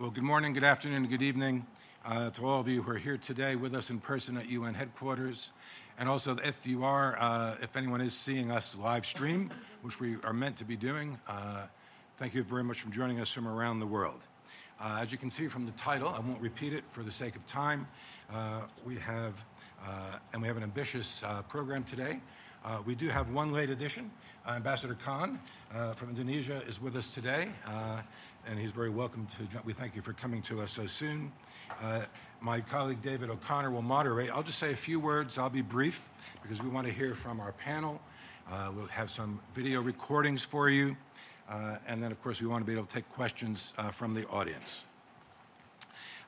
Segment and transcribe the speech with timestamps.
[0.00, 1.66] Well, good morning, good afternoon, good evening
[2.06, 4.72] uh, to all of you who are here today with us in person at UN
[4.72, 5.50] headquarters.
[5.98, 9.50] And also, if you are, uh, if anyone is seeing us live stream,
[9.82, 11.66] which we are meant to be doing, uh,
[12.16, 14.22] thank you very much for joining us from around the world.
[14.80, 17.36] Uh, as you can see from the title, I won't repeat it for the sake
[17.36, 17.86] of time.
[18.32, 19.34] Uh, we have,
[19.86, 22.20] uh, and we have an ambitious program today.
[22.84, 24.10] We do have one late addition.
[24.48, 25.38] Ambassador Khan
[25.94, 27.48] from Indonesia is with us today
[28.46, 29.58] and he's very welcome to.
[29.64, 31.32] We thank you for coming to us so soon.
[31.82, 32.02] Uh,
[32.40, 34.30] my colleague David O'Connor will moderate.
[34.30, 35.38] I'll just say a few words.
[35.38, 36.08] I'll be brief
[36.42, 38.00] because we want to hear from our panel.
[38.50, 40.96] Uh, we'll have some video recordings for you.
[41.48, 44.14] Uh, and then, of course, we want to be able to take questions uh, from
[44.14, 44.82] the audience.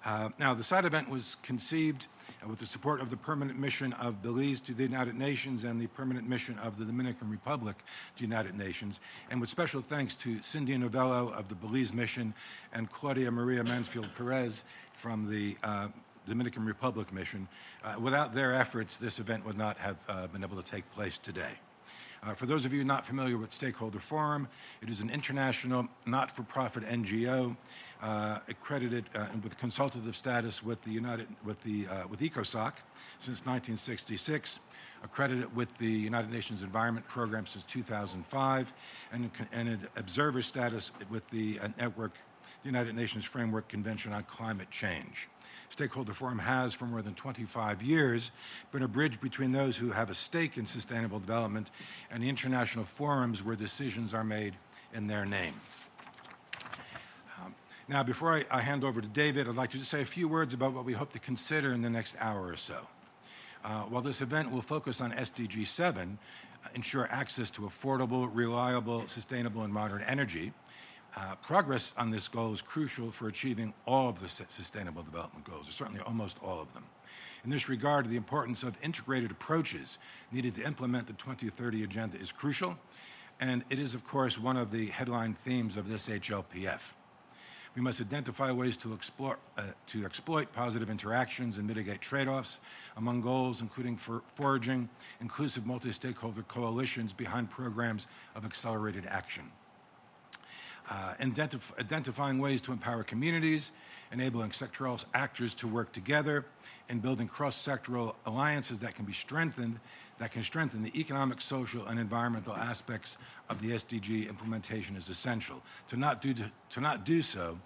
[0.05, 2.07] Uh, now, the side event was conceived
[2.43, 5.81] uh, with the support of the permanent mission of Belize to the United Nations and
[5.81, 8.99] the permanent mission of the Dominican Republic to the United Nations,
[9.31, 12.35] and with special thanks to Cindy Novello of the Belize mission
[12.73, 15.89] and Claudia Maria Mansfield Perez from the uh,
[16.27, 17.47] Dominican Republic mission.
[17.85, 21.19] Uh, without their efforts, this event would not have uh, been able to take place
[21.19, 21.53] today.
[22.25, 24.47] Uh, for those of you not familiar with Stakeholder Forum,
[24.81, 27.57] it is an international not for profit NGO
[28.49, 32.73] accredited uh, with consultative status with the United with the uh, with ECOSOC
[33.19, 34.59] since 1966,
[35.05, 38.73] accredited with the United Nations Environment Program since 2005,
[39.13, 42.15] and, and an observer status with the uh, network,
[42.63, 45.29] the United Nations Framework Convention on Climate Change.
[45.69, 48.31] Stakeholder Forum has, for more than 25 years,
[48.73, 51.71] been a bridge between those who have a stake in sustainable development
[52.11, 54.55] and the international forums where decisions are made
[54.93, 55.55] in their name.
[57.93, 60.27] Now, before I, I, hand over to David, I'd like to just say a few
[60.27, 62.87] words about what we hope to consider in the next hour or so.
[63.63, 66.19] Uh, while this event will focus on SDG 7,
[66.65, 70.55] uh, ensure access to affordable, reliable, sustainable, and modern energy,
[71.19, 75.69] uh, progress on this goal is crucial for achieving all of the Sustainable Development Goals,
[75.69, 76.87] or certainly almost all of them.
[77.45, 79.99] In this regard, the importance of integrated approaches
[80.31, 82.79] needed to implement the 2030 Agenda is crucial,
[83.39, 86.81] and it is, of course, one of the headline themes of this HLPF.
[87.75, 92.59] We must identify ways to, explore, uh, to exploit positive interactions and mitigate trade offs
[92.99, 94.89] among goals, including for forging
[95.21, 99.51] inclusive multi stakeholder coalitions behind programs of accelerated action
[100.93, 103.71] uh, identif- identifying ways to empower communities,
[104.13, 106.45] enabling sectoral actors to work together,
[106.89, 109.81] and building cross-sectoral alliances that can be strengthened,
[110.19, 113.17] that can strengthen the economic, social, and environmental aspects
[113.49, 115.63] of the SDG implementation is essential.
[115.89, 117.59] To not do, to, to not do so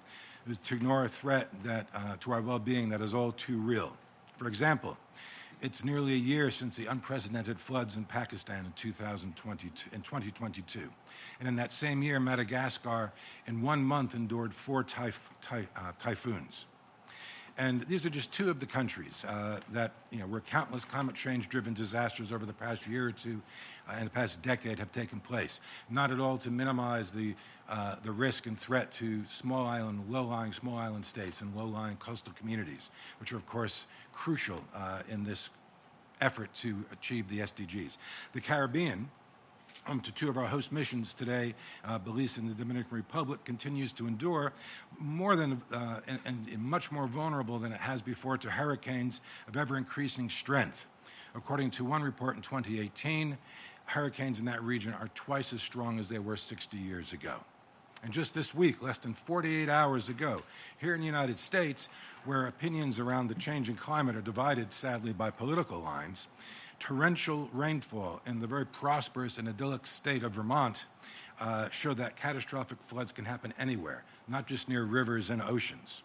[0.49, 3.93] is to ignore a threat that, uh, to our well-being that is all too real.
[4.39, 4.97] For example,
[5.63, 10.81] it's nearly a year since the unprecedented floods in Pakistan in, 2022, in 2022.
[11.41, 13.13] And in that same year, Madagascar,
[13.47, 16.67] in one month, endured four typh- ty- uh, typhoons.
[17.59, 21.15] And these are just two of the countries uh, that, you know, where countless climate
[21.15, 23.41] change driven disasters over the past year or two
[23.89, 25.61] uh, and the past decade have taken place.
[25.91, 27.35] Not at all to minimize the,
[27.69, 31.67] uh, the risk and threat to small island, low lying small island states and low
[31.67, 32.89] lying coastal communities,
[33.21, 35.49] which are, of course, crucial uh, in this
[36.21, 37.97] effort to achieve the SDGs.
[38.33, 39.11] The Caribbean,
[39.87, 41.55] um, to two of our host missions today,
[41.85, 44.53] uh, Belize and the Dominican Republic, continues to endure
[44.99, 49.57] more than uh, and, and, much more vulnerable than it has before to hurricanes of
[49.57, 50.87] ever increasing strength.
[51.35, 53.37] According to one report in 2018,
[53.87, 57.35] hurricanes in that region are twice as strong as they were 60 years ago.
[58.03, 60.43] And just this week, less than 48 hours ago,
[60.79, 61.89] here in the United States,
[62.25, 66.27] where opinions around the changing climate are divided, sadly, by political lines,
[66.79, 70.85] torrential rainfall in the very prosperous and idyllic state of Vermont
[71.41, 76.03] uh, showed that catastrophic floods can happen anywhere, not just near rivers and oceans.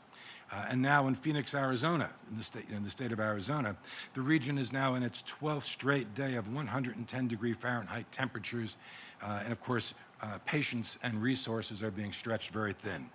[0.51, 3.75] Uh, and now in Phoenix, Arizona, in the, state, in the state of Arizona,
[4.13, 8.75] the region is now in its 12th straight day of 110 degree Fahrenheit temperatures.
[9.21, 10.37] Uh, and of course, uh,
[11.03, 13.09] and resources are being stretched very thin.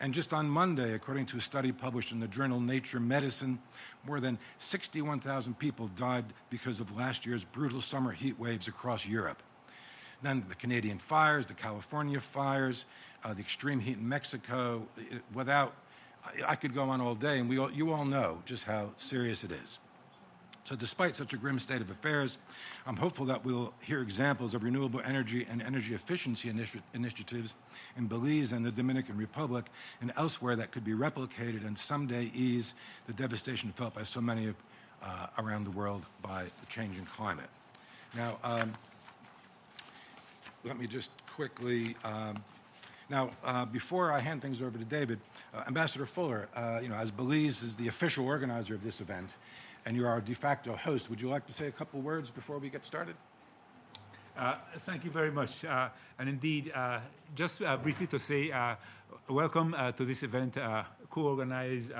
[0.00, 3.58] And just on Monday, according to a study published in the journal Nature Medicine,
[4.06, 9.42] more than 61,000 people died because of last year's brutal summer heat waves across Europe.
[10.22, 12.84] Then the Canadian fires, the California fires,
[13.24, 14.86] uh, the extreme heat in Mexico.
[15.34, 15.74] Without,
[16.46, 19.44] I could go on all day, and we all, you all know just how serious
[19.44, 19.78] it is.
[20.64, 22.38] So, despite such a grim state of affairs,
[22.86, 27.54] I'm hopeful that we'll hear examples of renewable energy and energy efficiency initi- initiatives
[27.96, 29.66] in Belize and the Dominican Republic
[30.00, 32.74] and elsewhere that could be replicated and someday ease
[33.08, 34.54] the devastation felt by so many
[35.02, 37.48] uh, around the world by the changing climate.
[38.14, 38.72] Now, um,
[40.64, 42.44] let me just quickly um,
[43.10, 45.18] Now, uh, before I hand things over to David,
[45.52, 49.34] uh, Ambassador Fuller, uh, you know, as Belize is the official organizer of this event,
[49.84, 52.58] and you're our de facto host, would you like to say a couple words before
[52.58, 53.16] we get started?
[54.38, 55.64] Uh, thank you very much.
[55.64, 55.88] Uh,
[56.20, 56.72] and indeed,
[57.34, 58.52] just briefly to say,
[59.28, 60.54] welcome to this event,
[61.10, 61.90] co-organized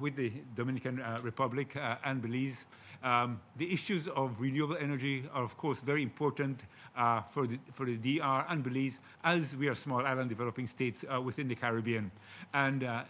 [0.00, 2.56] with the Dominican Republic and Belize.
[3.02, 6.60] Um, the issues of renewable energy are, of course, very important
[6.96, 11.04] uh, for, the, for the DR and Belize, as we are small island developing states
[11.12, 12.10] uh, within the Caribbean.
[12.54, 13.04] And uh,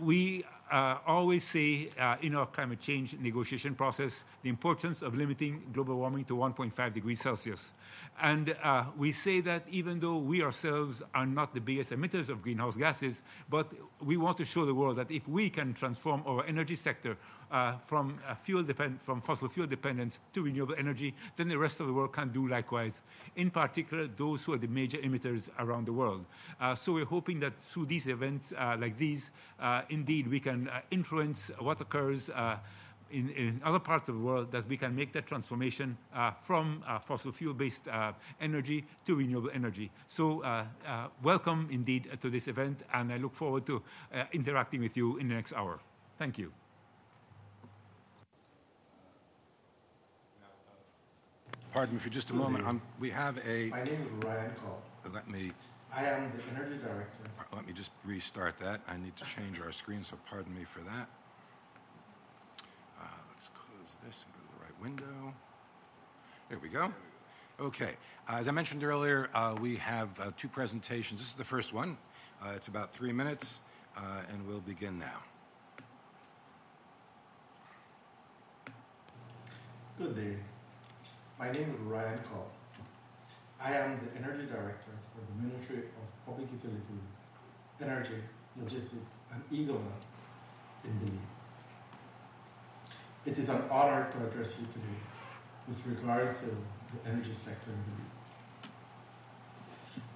[0.00, 4.12] we uh, always say uh, in our climate change negotiation process
[4.42, 7.70] the importance of limiting global warming to 1.5 degrees Celsius.
[8.22, 12.42] And uh, we say that even though we ourselves are not the biggest emitters of
[12.42, 13.16] greenhouse gases,
[13.50, 17.16] but we want to show the world that if we can transform our energy sector
[17.50, 18.64] uh, from, uh, fuel
[19.04, 22.48] from fossil fuel dependence to renewable energy, then the rest of the world can do
[22.48, 22.92] likewise.
[23.36, 26.24] In particular, those who are the major emitters around the world.
[26.60, 29.30] Uh, so we're hoping that through these events uh, like these,
[29.60, 32.30] uh, indeed, we can influence what occurs
[33.14, 36.82] in, in, other parts of the world that we can make that transformation uh, from
[36.86, 39.90] uh, fossil fuel-based uh, energy to renewable energy.
[40.08, 40.42] So
[41.22, 43.82] welcome indeed to this event, and I look forward to
[44.32, 45.78] interacting with you in the next hour.
[46.18, 46.52] Thank you.
[51.72, 52.64] Pardon me for just a moment.
[52.64, 53.66] I'm, we have a.
[53.66, 55.12] My name is Ryan Cobb.
[55.12, 55.50] Let me.
[55.92, 57.24] I am the energy director.
[57.52, 58.80] Let me just restart that.
[58.88, 61.08] I need to change our screen, so pardon me for that.
[64.06, 65.34] This and go to the right window.
[66.50, 66.92] There we go.
[67.58, 67.92] Okay.
[68.28, 71.20] Uh, as I mentioned earlier, uh, we have uh, two presentations.
[71.20, 71.96] This is the first one.
[72.44, 73.60] Uh, it's about three minutes,
[73.96, 75.22] uh, and we'll begin now.
[79.96, 80.36] Good day.
[81.38, 82.48] My name is Ryan Cobb.
[83.62, 86.82] I am the Energy Director for the Ministry of Public Utilities,
[87.80, 88.22] Energy,
[88.60, 90.04] Logistics, and E-Governance
[90.84, 91.33] in Belize.
[93.26, 95.00] It is an honor to address you today
[95.66, 98.70] with regards to the energy sector in Belize.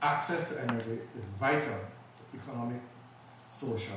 [0.02, 1.78] Access to energy is vital
[2.18, 2.82] to economic,
[3.50, 3.96] social,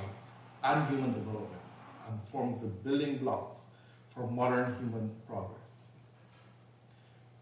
[0.64, 1.62] and human development
[2.08, 3.58] and forms the building blocks
[4.16, 5.60] for modern human progress.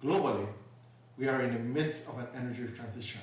[0.04, 0.48] Globally,
[1.19, 3.22] we are in the midst of an energy transition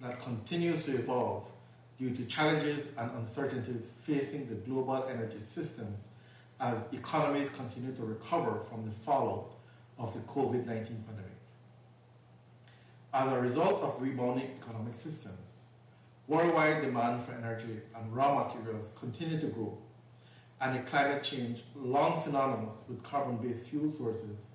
[0.00, 1.44] that continues to evolve
[1.98, 6.06] due to challenges and uncertainties facing the global energy systems
[6.60, 9.52] as economies continue to recover from the fallout
[9.98, 11.30] of the COVID 19 pandemic.
[13.12, 15.56] As a result of rebounding economic systems,
[16.26, 19.76] worldwide demand for energy and raw materials continue to grow,
[20.60, 24.46] and the climate change long synonymous with carbon based fuel sources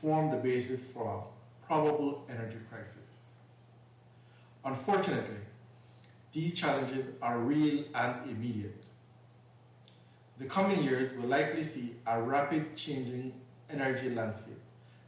[0.00, 2.92] form the basis for a probable energy crisis.
[4.64, 5.36] Unfortunately,
[6.32, 8.85] these challenges are real and immediate.
[10.38, 13.32] The coming years will likely see a rapid changing
[13.70, 14.60] energy landscape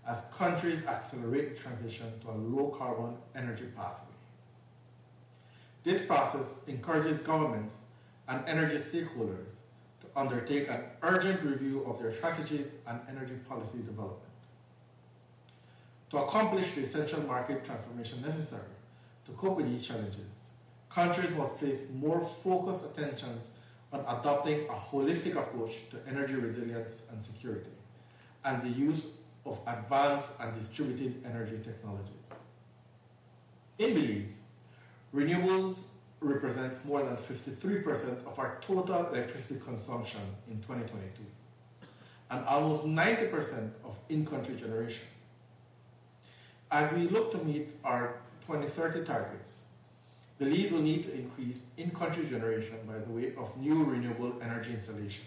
[0.06, 4.14] as countries accelerate the transition to a low carbon energy pathway.
[5.84, 7.74] This process encourages governments
[8.28, 9.58] and energy stakeholders
[10.00, 14.22] to undertake an urgent review of their strategies and energy policy development.
[16.10, 18.62] To accomplish the essential market transformation necessary
[19.26, 20.24] to cope with these challenges,
[20.88, 23.44] countries must place more focused attentions
[23.92, 27.70] on adopting a holistic approach to energy resilience and security,
[28.44, 29.06] and the use
[29.46, 32.12] of advanced and distributed energy technologies.
[33.78, 34.34] In Belize,
[35.14, 35.76] renewables
[36.20, 40.20] represent more than 53% of our total electricity consumption
[40.50, 41.22] in 2022,
[42.30, 45.06] and almost 90% of in-country generation.
[46.70, 49.57] As we look to meet our 2030 targets,
[50.38, 55.26] Belize will need to increase in-country generation by the way of new renewable energy installations.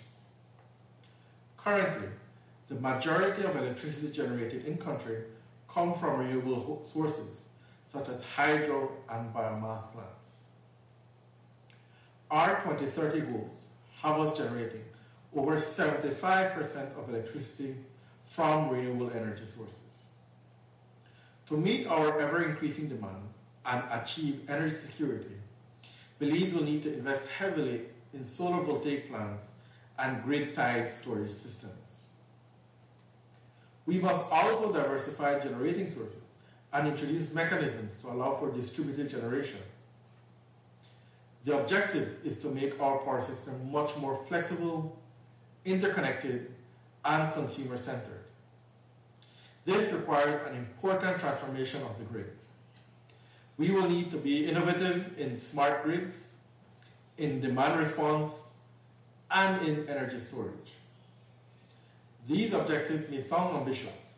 [1.58, 2.08] Currently,
[2.70, 5.24] the majority of electricity generated in-country
[5.70, 7.44] come from renewable sources,
[7.88, 10.32] such as hydro and biomass plants.
[12.30, 13.60] Our 2030 goals
[14.02, 14.84] have us generating
[15.36, 17.76] over 75% of electricity
[18.26, 19.78] from renewable energy sources.
[21.48, 23.28] To meet our ever increasing demand
[23.66, 25.36] and achieve energy security,
[26.20, 27.82] Belize will need to invest heavily
[28.14, 29.44] in solar voltaic plants
[30.00, 31.74] and grid tied storage systems.
[33.86, 36.16] We must also diversify generating sources
[36.74, 39.60] and introduce mechanisms to allow for distributed generation.
[41.44, 44.96] The objective is to make our power system much more flexible,
[45.66, 46.54] interconnected,
[47.04, 48.22] and consumer centered.
[49.66, 52.32] This requires an important transformation of the grid.
[53.62, 56.30] We will need to be innovative in smart grids,
[57.20, 58.32] in demand response,
[59.30, 60.72] and in energy storage.
[62.28, 64.18] These objectives may sound ambitious,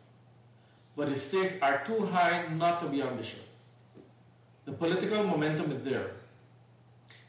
[0.96, 3.74] but the stakes are too high not to be ambitious.
[4.64, 6.12] The political momentum is there.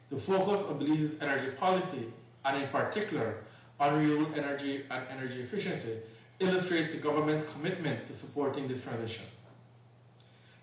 [0.10, 2.06] The focus of Belize's energy policy,
[2.46, 3.40] and in particular
[3.78, 5.98] on renewable energy and energy efficiency,
[6.40, 9.26] illustrates the government's commitment to supporting this transition.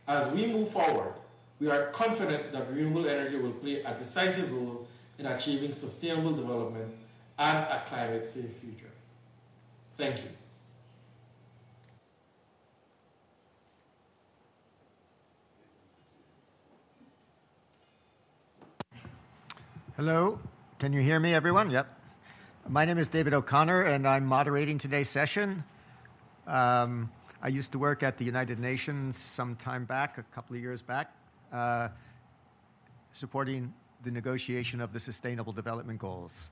[0.08, 1.12] As we move forward,
[1.62, 4.84] we are confident that renewable energy will play a decisive role
[5.20, 6.92] in achieving sustainable development
[7.38, 8.90] and a climate safe future.
[9.96, 10.30] Thank you.
[19.96, 20.40] Hello,
[20.80, 21.70] can you hear me, everyone?
[21.70, 21.86] Yep.
[22.68, 25.62] My name is David O'Connor, and I'm moderating today's session.
[26.48, 27.08] Um,
[27.40, 30.82] I used to work at the United Nations some time back, a couple of years
[30.82, 31.12] back,
[33.12, 33.72] supporting
[34.04, 36.50] the negotiation of the Sustainable Development Goals.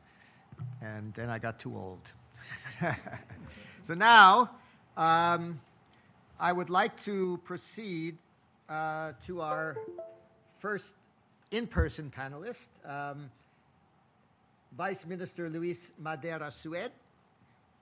[0.80, 2.00] And then I got too old.
[3.84, 4.50] so now,
[4.96, 5.60] um,
[6.38, 8.16] I would like to proceed
[8.68, 9.76] uh, to our
[10.58, 10.92] first
[11.50, 13.30] in person panelist, um,
[14.76, 16.92] Vice Minister Luis Madera Sued.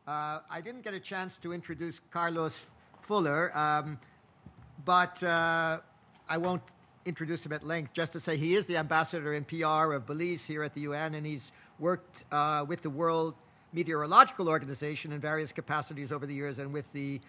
[0.06, 2.58] Uh, I didn't get a chance to introduce Carlos
[3.02, 3.98] Fuller, um,
[4.84, 5.80] but uh,
[6.28, 6.62] I won't
[7.04, 10.44] introduce him at length, just to say he is the ambassador in PR of Belize
[10.44, 13.34] here at the UN, and he's worked uh, with the World
[13.72, 17.20] Meteorological Organization in various capacities over the years and with the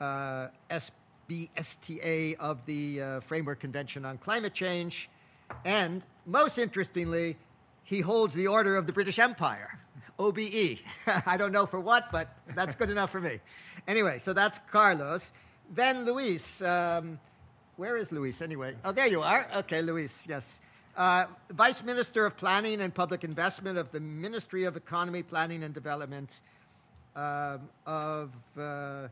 [0.00, 5.08] uh, SBSTA of the uh, Framework Convention on Climate Change.
[5.64, 7.36] And most interestingly,
[7.84, 9.78] he holds the Order of the British Empire,
[10.18, 10.78] OBE.
[11.26, 13.40] I don't know for what, but that's good enough for me.
[13.86, 15.30] Anyway, so that's Carlos.
[15.74, 16.60] Then Luis.
[16.60, 17.18] Um,
[17.78, 18.74] where is Luis anyway?
[18.84, 19.46] Oh, there you are.
[19.58, 20.58] Okay, Luis, yes.
[20.96, 25.72] Uh, Vice Minister of Planning and Public Investment of the Ministry of Economy, Planning and
[25.72, 26.28] Development
[27.14, 29.06] um, of uh,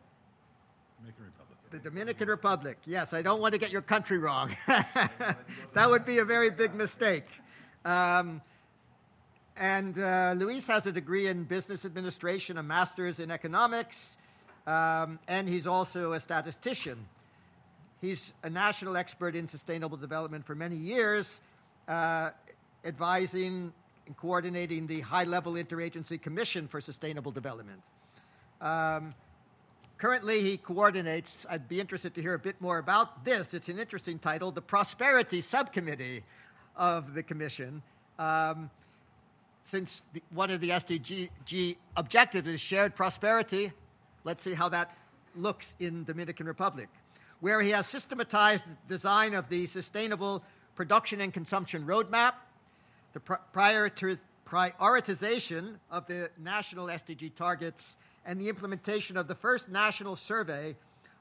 [1.70, 2.78] the Dominican Republic.
[2.86, 4.56] Yes, I don't want to get your country wrong.
[4.66, 7.28] that would be a very big mistake.
[7.84, 8.42] Um,
[9.56, 14.16] and uh, Luis has a degree in business administration, a master's in economics,
[14.66, 17.06] um, and he's also a statistician.
[18.00, 21.40] He's a national expert in sustainable development for many years,
[21.88, 22.30] uh,
[22.84, 23.72] advising
[24.06, 27.80] and coordinating the High Level Interagency Commission for Sustainable Development.
[28.60, 29.14] Um,
[29.98, 33.54] currently, he coordinates, I'd be interested to hear a bit more about this.
[33.54, 36.22] It's an interesting title the Prosperity Subcommittee
[36.76, 37.82] of the Commission.
[38.18, 38.70] Um,
[39.64, 43.72] since the, one of the SDG objectives is shared prosperity,
[44.22, 44.96] let's see how that
[45.34, 46.88] looks in Dominican Republic
[47.40, 50.42] where he has systematized the design of the Sustainable
[50.74, 52.32] Production and Consumption Roadmap,
[53.12, 53.20] the
[53.54, 60.74] prioritization of the national SDG targets, and the implementation of the first national survey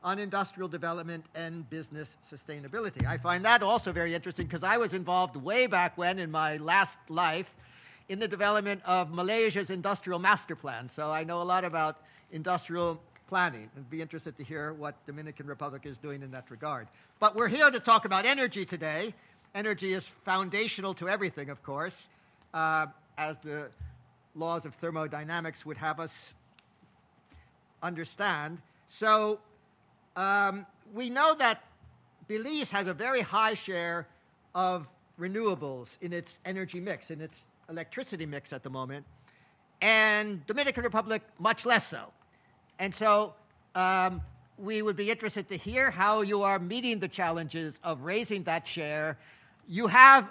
[0.03, 3.07] on industrial development and business sustainability.
[3.07, 6.57] I find that also very interesting because I was involved way back when in my
[6.57, 7.47] last life
[8.07, 10.89] in the development of Malaysia's industrial master plan.
[10.89, 11.97] So I know a lot about
[12.31, 16.87] industrial planning and be interested to hear what Dominican Republic is doing in that regard.
[17.19, 19.13] But we're here to talk about energy today.
[19.53, 22.07] Energy is foundational to everything, of course,
[22.53, 23.69] uh, as the
[24.35, 26.33] laws of thermodynamics would have us
[27.81, 28.59] understand.
[28.89, 29.39] So
[30.15, 31.63] um, we know that
[32.27, 34.07] Belize has a very high share
[34.53, 34.87] of
[35.19, 37.37] renewables in its energy mix, in its
[37.69, 39.05] electricity mix at the moment,
[39.81, 42.11] and Dominican Republic much less so.
[42.79, 43.33] And so
[43.73, 44.21] um,
[44.57, 48.67] we would be interested to hear how you are meeting the challenges of raising that
[48.67, 49.17] share.
[49.67, 50.29] You have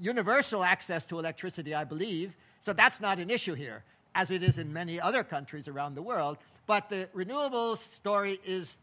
[0.00, 3.82] universal access to electricity, I believe, so that's not an issue here,
[4.14, 6.38] as it is in many other countries around the world.
[6.66, 8.76] But the renewables story is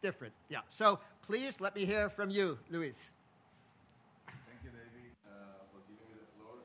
[0.00, 0.32] different.
[0.48, 0.60] Yeah.
[0.70, 2.94] So please let me hear from you, Luis.
[4.26, 5.32] Thank you, David, uh,
[5.72, 6.58] for giving me the floor.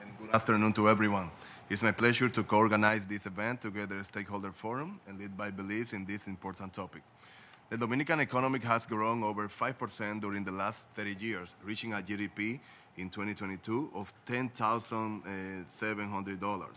[0.00, 1.30] And, and good afternoon to everyone.
[1.70, 5.92] It's my pleasure to co-organize this event together a Stakeholder Forum and lead by Belize
[5.92, 7.02] in this important topic.
[7.68, 12.58] The Dominican economy has grown over 5% during the last 30 years, reaching a GDP
[12.96, 15.26] in 2022 of $10,700.
[15.26, 16.74] Eh,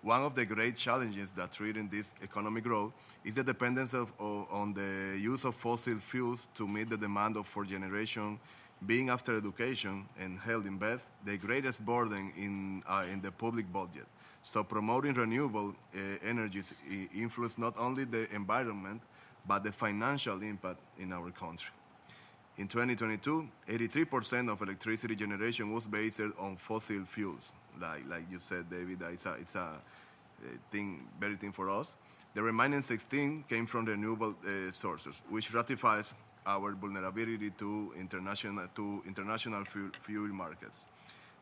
[0.00, 4.72] One of the great challenges that threaten this economic growth is the dependence of, on
[4.72, 8.38] the use of fossil fuels to meet the demand of for generation
[8.86, 14.06] being after education and health invest the greatest burden in, uh, in the public budget.
[14.42, 16.72] So promoting renewable uh, energies
[17.14, 19.02] influence not only the environment,
[19.46, 21.70] but the financial impact in our country.
[22.58, 27.42] In 2022, 83% of electricity generation was based on fossil fuels.
[27.80, 31.94] Like, like you said, David, it's a, it's a uh, thing, very thing for us.
[32.34, 36.12] The remaining 16 came from renewable uh, sources, which ratifies
[36.46, 40.84] our vulnerability to international, to international fuel, markets.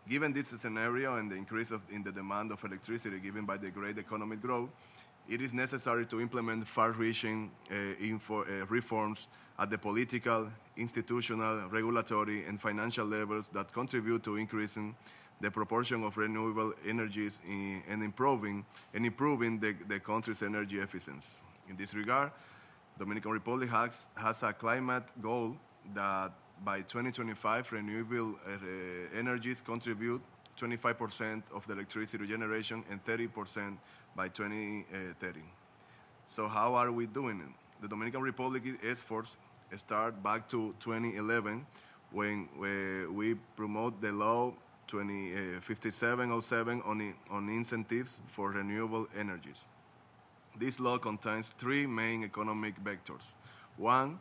[0.08, 3.70] Given this scenario and the increase of, in the demand of electricity given by the
[3.70, 4.70] great economic growth,
[5.28, 12.60] it is necessary to implement far-reaching uh, uh, reforms at the political, institutional, regulatory, and
[12.60, 14.94] financial levels that contribute to increasing
[15.40, 21.40] the proportion of renewable energies in, and improving and improving the, the country's energy efficiency.
[21.68, 22.30] In this regard,
[22.98, 25.56] Dominican Republic has, has a climate goal
[25.94, 26.32] that
[26.64, 30.22] by 2025 renewable uh, energies contribute
[30.60, 33.76] 25% of the electricity generation and 30%
[34.14, 35.40] by 2030.
[36.28, 37.82] So how are we doing it?
[37.82, 39.36] The Dominican Republic efforts
[39.76, 41.66] start back to 2011
[42.12, 42.48] when
[43.12, 44.52] we promote the law
[44.88, 49.64] 5707 uh, on, on incentives for renewable energies.
[50.56, 53.22] This law contains three main economic vectors.
[53.76, 54.18] One,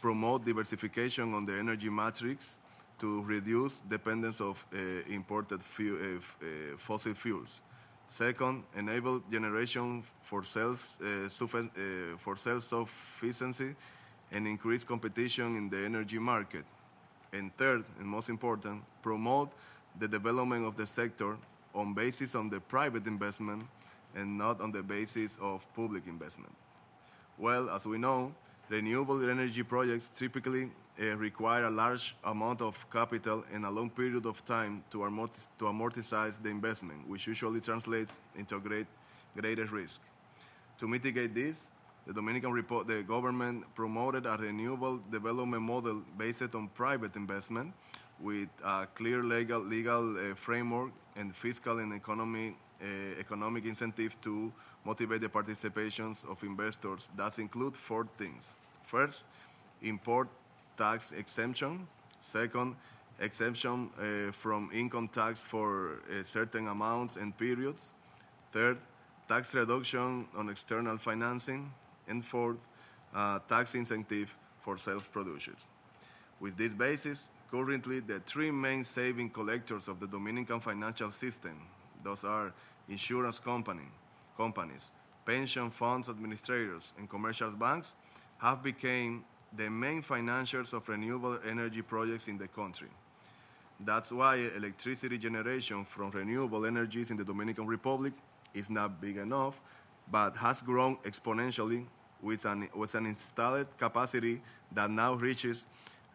[0.00, 2.56] promote diversification on the energy matrix
[2.98, 4.78] to reduce dependence of uh,
[5.08, 7.60] imported fuel, uh, uh, fossil fuels.
[8.08, 11.66] Second, enable generation for self, uh, uh,
[12.18, 13.74] for self-sufficiency
[14.32, 16.64] and increase competition in the energy market.
[17.32, 19.50] And third, and most important, promote
[19.98, 21.36] the development of the sector
[21.74, 23.64] on basis on the private investment
[24.16, 26.52] and not on the basis of public investment.
[27.38, 28.32] Well, as we know,
[28.68, 30.70] renewable energy projects typically
[31.00, 35.46] uh, require a large amount of capital and a long period of time to, amortize,
[35.58, 38.86] to amortize the investment, which usually translates into a great,
[39.36, 40.00] greater risk.
[40.80, 41.66] To mitigate this,
[42.06, 47.72] the Dominican report, the government promoted a renewable development model based on private investment
[48.20, 52.56] with a clear legal, legal uh, framework and fiscal and economy,
[53.18, 54.52] economic incentive to
[54.84, 58.48] motivate the participations of investors that include four things.
[58.86, 59.24] First,
[59.82, 60.28] import
[60.76, 61.86] tax exemption.
[62.20, 62.76] Second,
[63.20, 67.94] exemption uh, from income tax for uh, certain amounts and periods.
[68.52, 68.78] Third,
[69.28, 71.72] tax reduction on external financing.
[72.08, 72.58] And fourth,
[73.14, 74.28] uh, tax incentive
[74.62, 75.58] for self-producers.
[76.38, 81.60] With this basis, Currently, the three main saving collectors of the Dominican financial system,
[82.06, 82.52] those are
[82.88, 83.88] insurance company,
[84.36, 84.92] companies,
[85.24, 87.94] pension funds administrators, and commercial banks,
[88.38, 89.24] have become
[89.56, 92.88] the main financiers of renewable energy projects in the country.
[93.80, 98.12] That's why electricity generation from renewable energies in the Dominican Republic
[98.54, 99.60] is not big enough,
[100.10, 101.86] but has grown exponentially
[102.22, 104.40] with an, with an installed capacity
[104.72, 105.64] that now reaches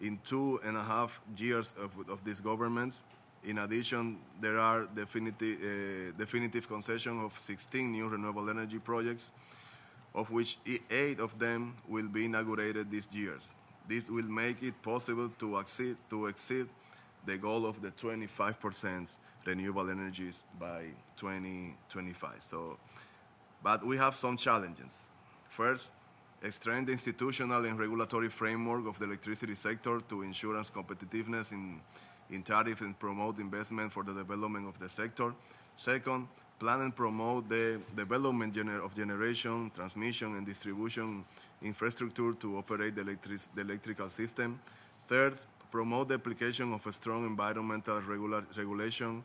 [0.00, 3.04] in two and a half years of, of these governments.
[3.44, 9.32] In addition, there are definitive, uh, definitive concession of 16 new renewable energy projects,
[10.14, 10.58] of which
[10.90, 13.38] eight of them will be inaugurated this year.
[13.88, 16.68] This will make it possible to exceed, to exceed
[17.26, 19.08] the goal of the 25%
[19.44, 20.84] renewable energies by
[21.16, 22.30] 2025.
[22.48, 22.78] So,
[23.62, 24.92] but we have some challenges.
[25.48, 25.88] First,
[26.50, 31.80] strengthen the institutional and regulatory framework of the electricity sector to ensure competitiveness in,
[32.30, 35.32] in tariff and promote investment for the development of the sector.
[35.76, 36.26] Second,
[36.58, 41.24] plan and promote the development gener of generation, transmission, and distribution
[41.62, 44.60] infrastructure to operate the, electric the electrical system.
[45.08, 45.38] Third,
[45.72, 49.24] promote the application of a strong environmental regula regulation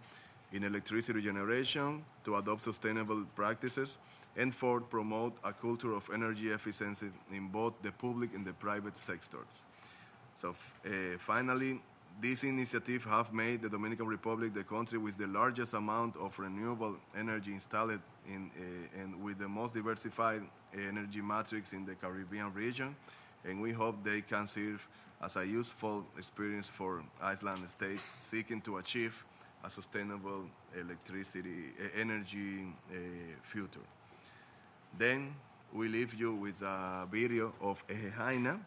[0.53, 3.97] in electricity generation, to adopt sustainable practices,
[4.38, 8.97] and fourth, promote a culture of energy efficiency in both the public and the private
[8.97, 9.51] sectors.
[10.41, 10.55] So
[10.86, 11.81] uh, finally,
[12.21, 16.95] this initiative have made the Dominican Republic the country with the largest amount of renewable
[17.15, 22.95] energy installed in, uh, and with the most diversified energy matrix in the Caribbean region.
[23.43, 24.81] And we hope they can serve
[25.23, 29.13] as a useful experience for Iceland states seeking to achieve
[29.63, 30.45] a sustainable
[30.80, 32.67] electricity energy
[33.43, 33.86] future.
[34.97, 35.34] Then
[35.73, 38.60] we leave you with a video of EGE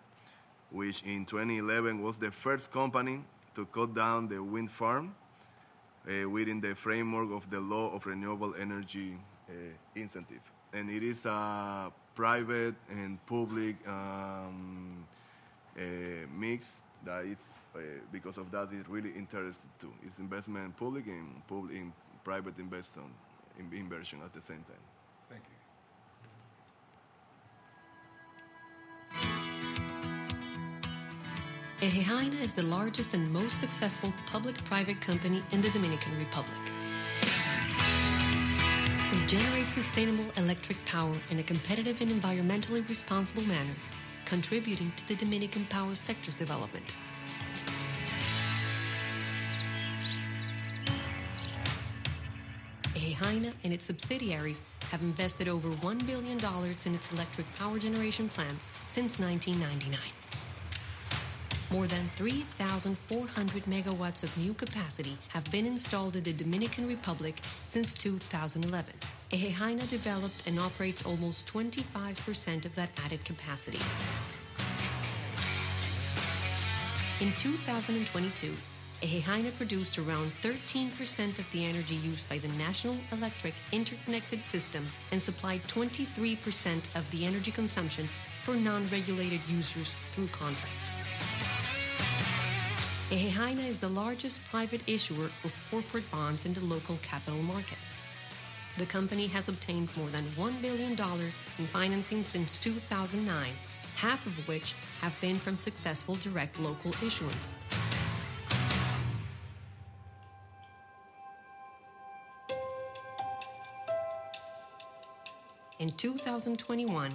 [0.71, 3.21] which in 2011 was the first company
[3.55, 5.15] to cut down the wind farm
[6.07, 9.53] uh, within the framework of the law of renewable energy uh,
[9.97, 10.41] incentive.
[10.73, 15.05] And it is a private and public um,
[16.37, 16.67] mix
[17.05, 17.79] that it's uh,
[18.11, 19.93] because of that is really interested too.
[20.05, 21.93] It's investment in public and public in
[22.25, 23.09] private investment
[23.59, 24.85] in inversion at the same time.
[25.29, 25.61] Thank you.
[31.83, 36.61] EGE is the largest and most successful public-private company in the Dominican Republic.
[39.13, 43.75] We generate sustainable electric power in a competitive and environmentally responsible manner,
[44.31, 46.97] contributing to the Dominican power sector's development.
[52.95, 54.63] EGE and its subsidiaries
[54.93, 56.39] have invested over $1 billion
[56.87, 60.20] in its electric power generation plants since 1999
[61.71, 67.95] more than 3,400 megawatts of new capacity have been installed in the Dominican Republic since
[67.95, 68.93] 2011.
[69.31, 73.79] EGE developed and operates almost 25% of that added capacity.
[77.21, 78.53] In 2022,
[79.03, 85.23] EGE produced around 13% of the energy used by the National Electric Interconnected System and
[85.23, 88.09] supplied 23% of the energy consumption
[88.43, 91.10] for non-regulated users through contracts.
[93.13, 97.79] EGE is the largest private issuer of corporate bonds in the local capital market.
[98.79, 103.51] The company has obtained more than $1 billion in financing since 2009,
[103.97, 107.75] half of which have been from successful direct local issuances.
[115.81, 117.11] In 2021,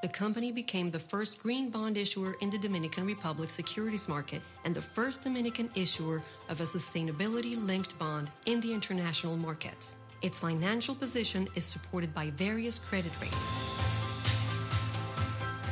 [0.00, 4.72] the company became the first green bond issuer in the Dominican Republic securities market and
[4.72, 9.96] the first Dominican issuer of a sustainability linked bond in the international markets.
[10.22, 13.38] Its financial position is supported by various credit ratings.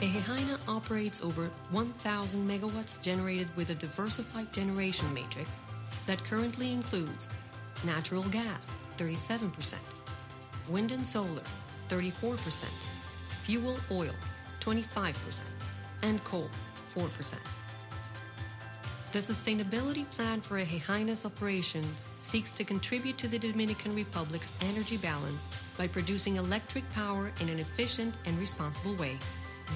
[0.03, 5.61] EGE operates over 1,000 megawatts generated with a diversified generation matrix
[6.07, 7.29] that currently includes
[7.85, 9.75] natural gas, 37%,
[10.69, 11.43] wind and solar,
[11.89, 12.65] 34%,
[13.47, 14.15] fuel oil
[14.59, 15.41] 25%,
[16.03, 16.51] and coal
[16.97, 17.37] 4%.
[19.13, 25.47] The sustainability plan for EGE operations seeks to contribute to the Dominican Republic's energy balance
[25.79, 29.17] by producing electric power in an efficient and responsible way,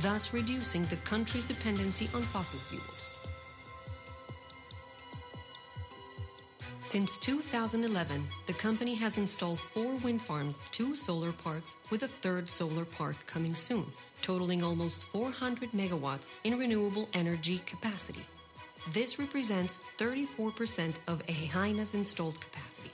[0.02, 3.14] thus reducing the country's dependency on fossil fuels.
[6.90, 12.50] Since 2011, the company has installed four wind farms, two solar parks, with a third
[12.50, 13.86] solar park coming soon,
[14.22, 18.26] totaling almost 400 megawatts in renewable energy capacity.
[18.92, 22.90] This represents 34% of EGE's installed capacity.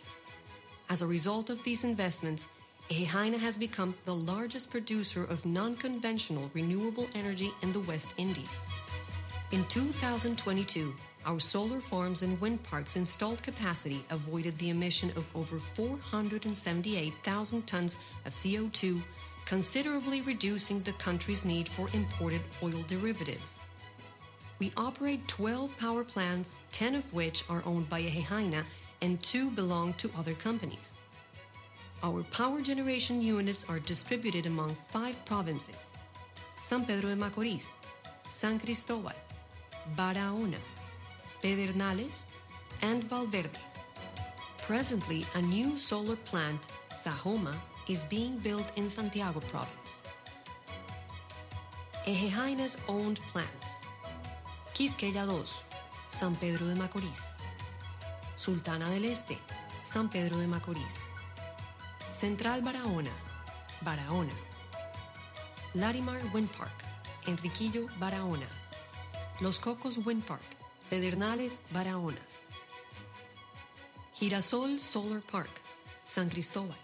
[0.90, 2.48] As a result of these investments,
[2.90, 8.66] EGE has become the largest producer of non-conventional renewable energy in the West Indies.
[9.52, 10.92] In 2022,
[11.26, 17.96] our solar farms and wind parks installed capacity avoided the emission of over 478,000 tons
[18.24, 19.02] of CO2,
[19.44, 23.60] considerably reducing the country's need for imported oil derivatives.
[24.60, 28.64] We operate 12 power plants, 10 of which are owned by EGE
[29.02, 30.94] and 2 belong to other companies.
[32.02, 35.90] Our power generation units are distributed among 5 provinces
[36.60, 37.76] San Pedro de Macorís,
[38.22, 39.12] San Cristobal,
[39.96, 40.58] Barahona,
[41.46, 42.24] Pedernales,
[42.82, 43.58] and Valverde.
[44.66, 47.54] Presently, a new solar plant, Sajoma,
[47.88, 50.02] is being built in Santiago province.
[52.04, 53.78] Ejejaina's owned plants
[54.74, 55.44] Quisqueya II,
[56.08, 57.32] San Pedro de Macorís,
[58.34, 59.38] Sultana del Este,
[59.82, 61.06] San Pedro de Macorís,
[62.10, 63.12] Central Barahona,
[63.84, 64.34] Barahona,
[65.74, 66.84] Larimar Wind Park,
[67.28, 68.48] Enriquillo, Barahona,
[69.40, 70.55] Los Cocos Wind Park,
[70.90, 72.20] Pedernales, Barahona.
[74.14, 75.60] Girasol Solar Park,
[76.04, 76.78] San Cristóbal.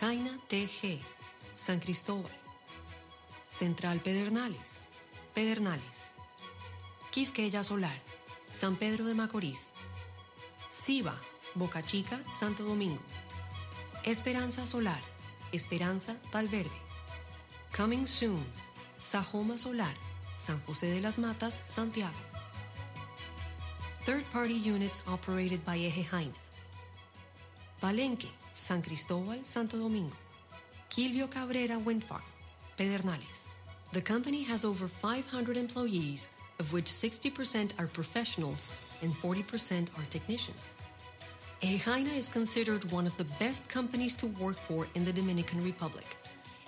[0.00, 1.00] Jaina TG,
[1.54, 2.32] San Cristóbal.
[3.48, 4.78] Central Pedernales,
[5.34, 6.08] Pedernales.
[7.12, 8.00] Quisqueya Solar,
[8.50, 9.72] San Pedro de Macorís.
[10.70, 11.20] Siva,
[11.54, 13.02] Boca Chica, Santo Domingo.
[14.04, 15.02] Esperanza Solar,
[15.52, 16.80] Esperanza Valverde.
[17.76, 18.44] Coming soon,
[18.96, 19.96] Sajoma Solar,
[20.36, 22.33] San José de las Matas, Santiago.
[24.04, 26.36] Third party units operated by EGE Haina.
[27.82, 30.14] Palenque, San Cristóbal, Santo Domingo.
[30.90, 32.20] Quilvio Cabrera Wind Farm,
[32.76, 33.48] Pedernales.
[33.94, 40.74] The company has over 500 employees, of which 60% are professionals and 40% are technicians.
[41.62, 45.64] EGE Haina is considered one of the best companies to work for in the Dominican
[45.64, 46.18] Republic.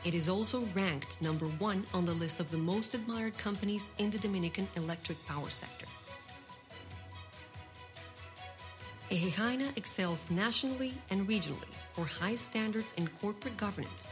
[0.05, 4.09] It is also ranked number one on the list of the most admired companies in
[4.09, 5.86] the Dominican electric power sector.
[9.09, 14.11] EGE Haina excels nationally and regionally for high standards in corporate governance,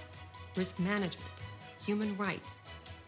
[0.54, 1.33] risk management,
[1.85, 2.62] human rights,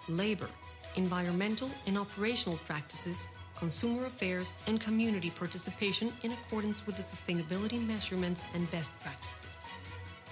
[0.09, 0.49] labor,
[0.97, 8.45] environmental and operational practices, consumer affairs, and community participation in accordance with the sustainability measurements
[8.55, 9.65] and best practices.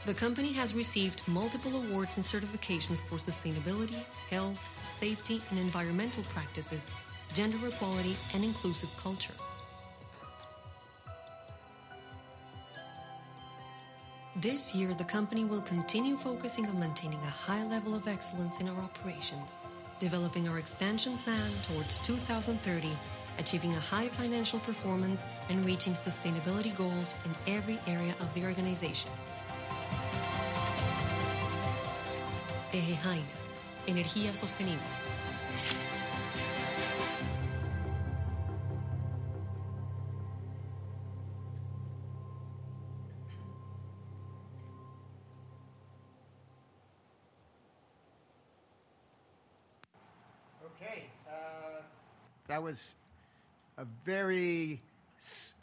[0.06, 6.88] The company has received multiple awards and certifications for sustainability, health, safety, and environmental practices,
[7.32, 9.34] gender equality, and inclusive culture.
[14.36, 18.68] This year, the company will continue focusing on maintaining a high level of excellence in
[18.68, 19.56] our operations,
[20.00, 22.88] developing our expansion plan towards 2030,
[23.38, 29.12] achieving a high financial performance, and reaching sustainability goals in every area of the organization.
[32.72, 33.22] EGE Haina,
[33.86, 35.83] energía sostenible.
[50.80, 51.04] Okay.
[51.28, 51.82] Uh,
[52.48, 52.88] that was
[53.78, 54.80] a very
[55.20, 55.54] s-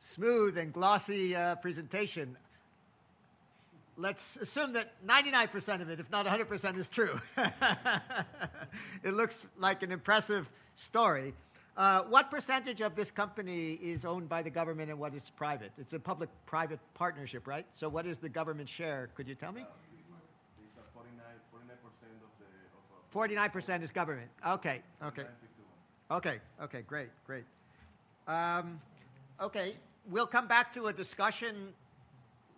[0.00, 2.36] smooth and glossy uh, presentation.
[3.98, 7.18] Let's assume that 99% of it, if not 100%, is true.
[9.02, 11.34] it looks like an impressive story.
[11.76, 15.72] Uh, what percentage of this company is owned by the government and what is private?
[15.78, 17.66] It's a public private partnership, right?
[17.78, 19.10] So, what is the government share?
[19.14, 19.60] Could you tell me?
[19.60, 19.86] It's a
[23.16, 24.28] 49, 49% of the, of, 49% is government.
[24.46, 25.22] Okay, okay.
[26.10, 27.44] Okay, okay, great, great.
[28.28, 28.80] Um,
[29.40, 29.76] okay,
[30.10, 31.72] we'll come back to a discussion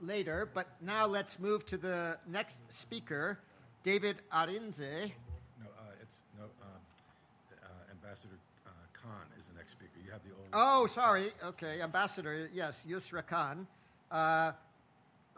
[0.02, 3.38] later, but now let's move to the next speaker,
[3.84, 5.12] David Arinze.
[5.60, 6.44] No, uh, it's no.
[6.60, 6.66] Uh,
[7.62, 8.34] uh, Ambassador
[8.66, 9.92] uh, Khan is the next speaker.
[10.04, 10.48] You have the old.
[10.52, 11.30] Oh, sorry.
[11.44, 13.66] Okay, Ambassador, yes, Yusra Khan,
[14.10, 14.52] uh,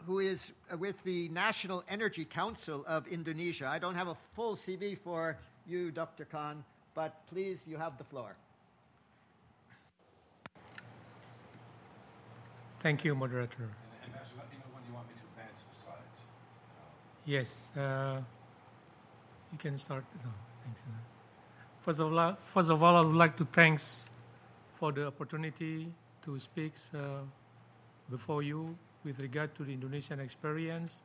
[0.05, 3.67] who is with the National Energy Council of Indonesia.
[3.67, 5.37] I don't have a full CV for
[5.67, 6.25] you, Dr.
[6.25, 6.63] Khan,
[6.95, 8.35] but please, you have the floor.
[12.81, 13.69] Thank you, moderator.
[14.03, 16.19] Ambassador, let me know when you want me to advance the slides.
[17.25, 18.21] Yes, uh,
[19.51, 20.03] you can start.
[20.23, 20.31] No,
[20.63, 20.81] thanks.
[21.85, 24.01] First of all, first of all, I would like to thanks
[24.79, 25.93] for the opportunity
[26.25, 27.21] to speak uh,
[28.09, 31.01] before you with regard to the Indonesian experience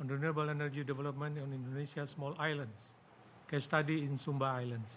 [0.00, 2.90] on renewable energy development on Indonesia's small islands,
[3.50, 4.90] case study in Sumba Islands.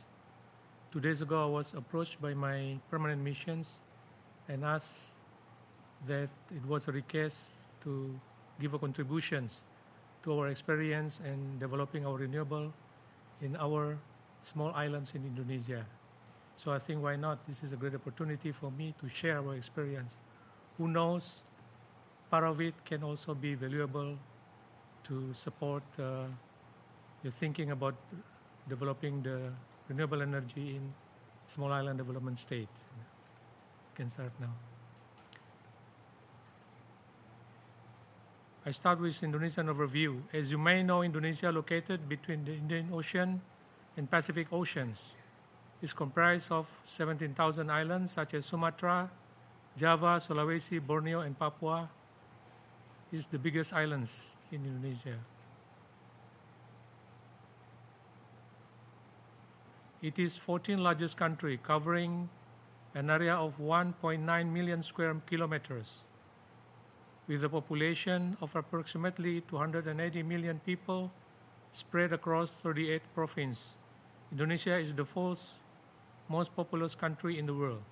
[0.92, 3.70] Two days ago, I was approached by my permanent missions
[4.50, 5.00] and asked
[6.08, 7.38] that it was a request
[7.84, 8.14] to
[8.60, 9.62] give a contributions
[10.24, 12.74] to our experience in developing our renewable
[13.42, 13.98] in our
[14.44, 15.86] small islands in Indonesia.
[16.58, 17.40] So I think why not?
[17.48, 20.14] This is a great opportunity for me to share our experience.
[20.78, 21.44] Who knows,
[22.32, 24.18] part of it can also be valuable
[25.04, 26.24] to support uh,
[27.24, 27.96] your thinking about
[28.70, 29.52] developing the
[29.90, 30.94] renewable energy in
[31.50, 32.70] small island development state.
[32.98, 34.54] You can start now.
[38.66, 40.22] I start with Indonesian overview.
[40.32, 43.42] As you may know, Indonesia, located between the Indian Ocean
[43.98, 45.00] and Pacific Oceans,
[45.82, 49.10] is comprised of 17,000 islands such as Sumatra,
[49.78, 51.90] Java, Sulawesi, Borneo, and Papua.
[53.12, 54.10] Is the biggest islands
[54.54, 55.20] in Indonesia.
[60.02, 62.30] It is 14 largest country, covering
[62.96, 66.04] an area of 1.9 million square kilometers
[67.28, 71.12] with a population of approximately 280 million people
[71.74, 73.76] spread across 38 provinces.
[74.32, 75.52] Indonesia is the fourth
[76.30, 77.84] most populous country in the world.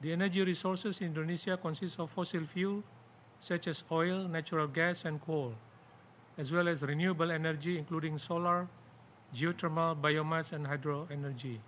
[0.00, 2.84] The energy resources in Indonesia consist of fossil fuel
[3.40, 5.54] such as oil, natural gas, and coal,
[6.38, 8.68] as well as renewable energy, including solar,
[9.34, 11.60] geothermal, biomass, and hydro energy.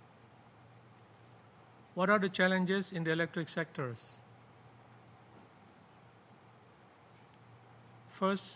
[1.95, 3.97] What are the challenges in the electric sectors?
[8.09, 8.55] First,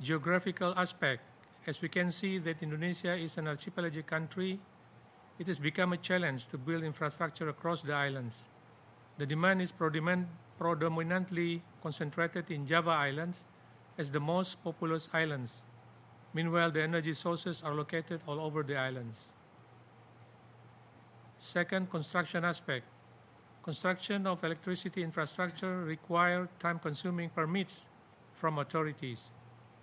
[0.00, 1.22] geographical aspect.
[1.66, 4.60] As we can see that Indonesia is an archipelagic country,
[5.38, 8.34] it has become a challenge to build infrastructure across the islands.
[9.18, 9.72] The demand is
[10.58, 13.38] predominantly concentrated in Java Islands
[13.98, 15.62] as the most populous islands.
[16.34, 19.18] Meanwhile, the energy sources are located all over the islands.
[21.38, 22.84] Second, construction aspect.
[23.62, 27.80] Construction of electricity infrastructure require time-consuming permits
[28.34, 29.18] from authorities,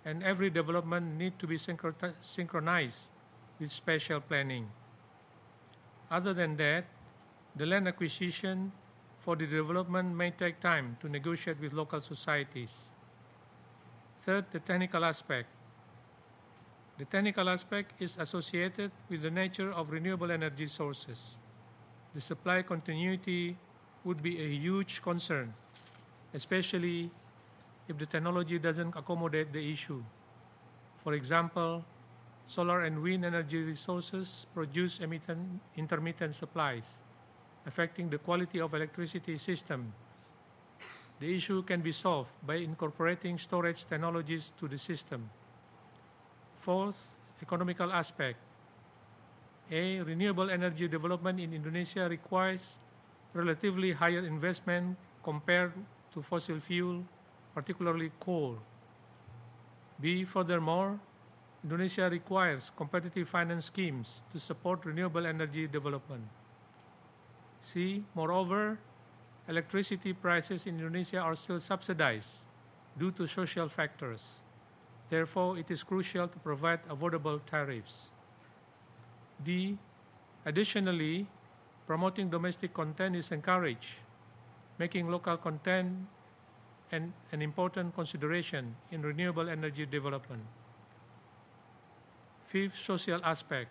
[0.04, 2.98] and every development need to be synchronized
[3.58, 4.70] with spatial planning.
[6.10, 6.84] Other than that,
[7.56, 8.72] the land acquisition
[9.24, 12.68] for the development may take time to negotiate with local societies.
[14.26, 15.48] Third, the technical aspect.
[16.98, 21.18] The technical aspect is associated with the nature of renewable energy sources.
[22.14, 23.56] The supply continuity
[24.04, 25.54] would be a huge concern,
[26.34, 27.10] especially
[27.88, 30.04] if the technology doesn't accommodate the issue.
[31.02, 31.84] For example,
[32.46, 36.84] solar and wind energy resources produce intermittent supplies,
[37.66, 39.92] affecting the quality of electricity system.
[41.20, 45.30] The issue can be solved by incorporating storage technologies to the system.
[46.58, 47.08] Fourth,
[47.40, 48.38] economical aspect.
[49.70, 52.76] A renewable energy development in Indonesia requires
[53.32, 55.72] relatively higher investment compared
[56.12, 57.02] to fossil fuel,
[57.54, 58.58] particularly coal.
[60.00, 60.24] B.
[60.24, 60.98] Furthermore,
[61.62, 66.28] Indonesia requires competitive finance schemes to support renewable energy development.
[67.72, 68.04] C.
[68.14, 68.78] Moreover,
[69.48, 72.44] electricity prices in Indonesia are still subsidized
[72.98, 74.20] due to social factors.
[75.10, 78.12] Therefore, it is crucial to provide affordable tariffs.
[79.44, 79.78] D.
[80.44, 81.26] Additionally,
[81.86, 84.00] promoting domestic content is encouraged,
[84.78, 86.06] making local content
[86.92, 90.42] an, an important consideration in renewable energy development.
[92.46, 93.70] Fifth, social aspect.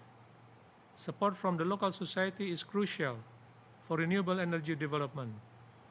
[0.97, 3.17] Support from the local society is crucial
[3.87, 5.33] for renewable energy development,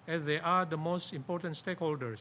[0.08, 2.20] as they are the most important stakeholders.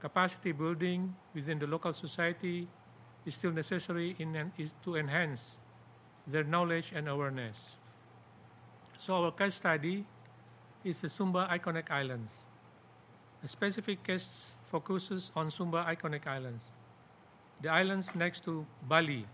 [0.00, 2.68] Capacity building within the local society
[3.24, 5.40] is still necessary in, is to enhance
[6.26, 7.56] their knowledge and awareness.
[8.98, 10.04] So our case study
[10.84, 12.32] is the Sumba Iconic Islands.
[13.42, 14.28] A specific case
[14.66, 16.64] focuses on Sumba Iconic Islands,
[17.62, 19.26] the islands next to Bali.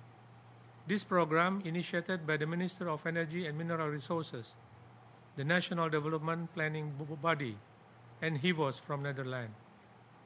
[0.86, 4.46] This program, initiated by the Minister of Energy and Mineral Resources,
[5.36, 7.56] the National Development Planning Body,
[8.22, 9.56] and HIVOS from Netherlands,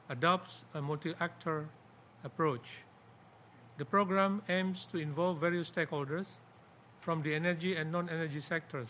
[0.09, 1.67] adopts a multi-actor
[2.23, 2.83] approach.
[3.77, 6.25] The program aims to involve various stakeholders
[7.01, 8.89] from the energy and non-energy sectors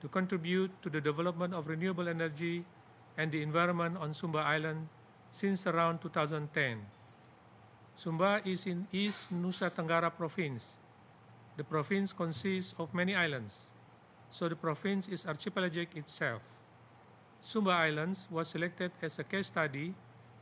[0.00, 2.64] to contribute to the development of renewable energy
[3.16, 4.88] and the environment on Sumba Island
[5.32, 6.80] since around 2010.
[7.96, 10.64] Sumba is in East Nusa Tenggara province.
[11.56, 13.54] The province consists of many islands,
[14.36, 16.42] so the province is archipelagic itself.
[17.44, 19.94] Sumba Islands was selected as a case study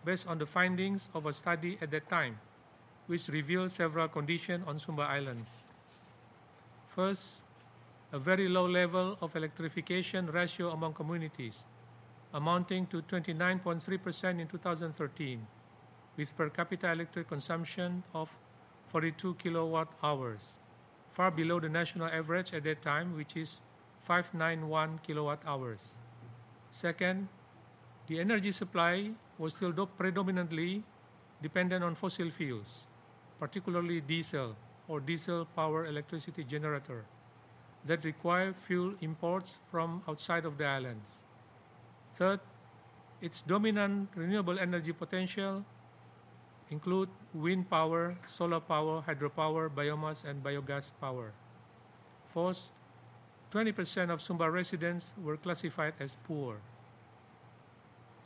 [0.04, 2.38] based on the findings of a study at that time,
[3.06, 5.48] which revealed several conditions on Sumba Islands.
[6.94, 7.22] First,
[8.12, 11.54] a very low level of electrification ratio among communities,
[12.32, 15.46] amounting to 29.3% in 2013,
[16.16, 18.34] with per capita electric consumption of
[18.90, 20.40] 42 kilowatt hours,
[21.10, 23.56] far below the national average at that time, which is
[24.02, 25.94] 591 kilowatt hours.
[26.70, 27.28] Second,
[28.08, 30.82] the energy supply was still predominantly
[31.40, 32.86] dependent on fossil fuels,
[33.38, 34.56] particularly diesel
[34.88, 37.04] or diesel power electricity generator
[37.84, 41.06] that require fuel imports from outside of the islands.
[42.16, 42.40] Third,
[43.20, 45.64] its dominant renewable energy potential
[46.70, 51.32] include wind power, solar power, hydropower, biomass, and biogas power.
[52.32, 52.62] Fourth,
[53.52, 56.56] 20% of Sumba residents were classified as poor.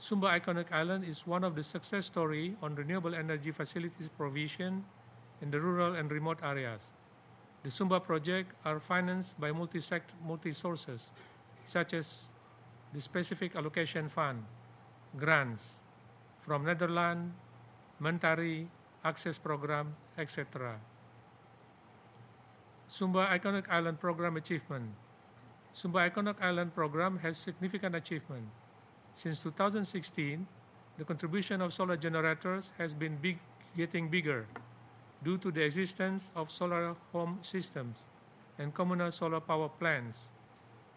[0.00, 4.84] Sumba Iconic Island is one of the success story on renewable energy facilities provision
[5.42, 6.80] in the rural and remote areas.
[7.64, 11.00] The Sumba project are financed by multi-sect, multi-sources,
[11.66, 12.06] such as
[12.94, 14.44] the Specific Allocation Fund,
[15.18, 15.64] grants
[16.40, 17.34] from Netherlands,
[18.00, 18.68] Mentari,
[19.04, 20.78] Access Program, etc.
[22.88, 24.94] Sumba Iconic Island Program Achievement.
[25.76, 28.48] Sumba Iconic Island Program has significant achievement.
[29.12, 30.46] Since 2016,
[30.96, 33.36] the contribution of solar generators has been big,
[33.76, 34.46] getting bigger
[35.22, 37.96] due to the existence of solar home systems
[38.58, 40.16] and communal solar power plants.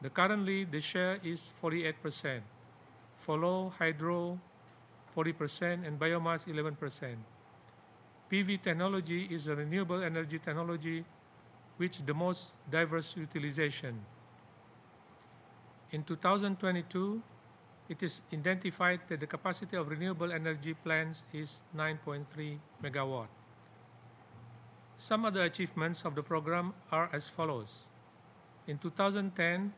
[0.01, 2.39] The currently the share is 48%,
[3.19, 4.39] follow hydro
[5.13, 7.17] 40% and biomass 11%.
[8.31, 11.03] PV technology is a renewable energy technology
[11.75, 13.99] which the most diverse utilization.
[15.91, 17.19] In 2022,
[17.89, 23.25] it is identified that the capacity of renewable energy plants is 9.3 megawatt.
[24.99, 27.87] Some other achievements of the program are as follows.
[28.67, 29.73] In 2010,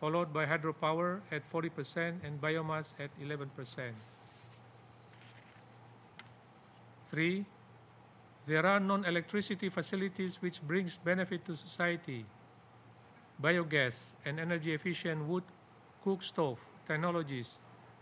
[0.00, 3.48] followed by hydropower at 40% and biomass at 11%.
[7.10, 7.44] Three,
[8.46, 12.24] there are non-electricity facilities which brings benefit to society.
[13.40, 15.44] Biogas and energy efficient wood
[16.02, 17.46] cook stove technologies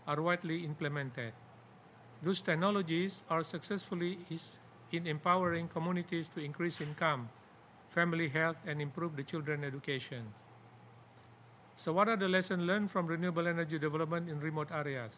[0.07, 1.33] are widely implemented.
[2.23, 4.19] Those technologies are successfully
[4.93, 7.29] in empowering communities to increase income,
[7.89, 10.23] family health, and improve the children education.
[11.75, 15.11] So, what are the lessons learned from renewable energy development in remote areas?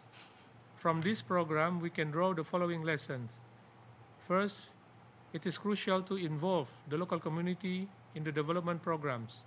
[0.78, 3.30] From this program, we can draw the following lessons.
[4.28, 4.70] First,
[5.34, 9.44] it is crucial to involve the local community in the development programs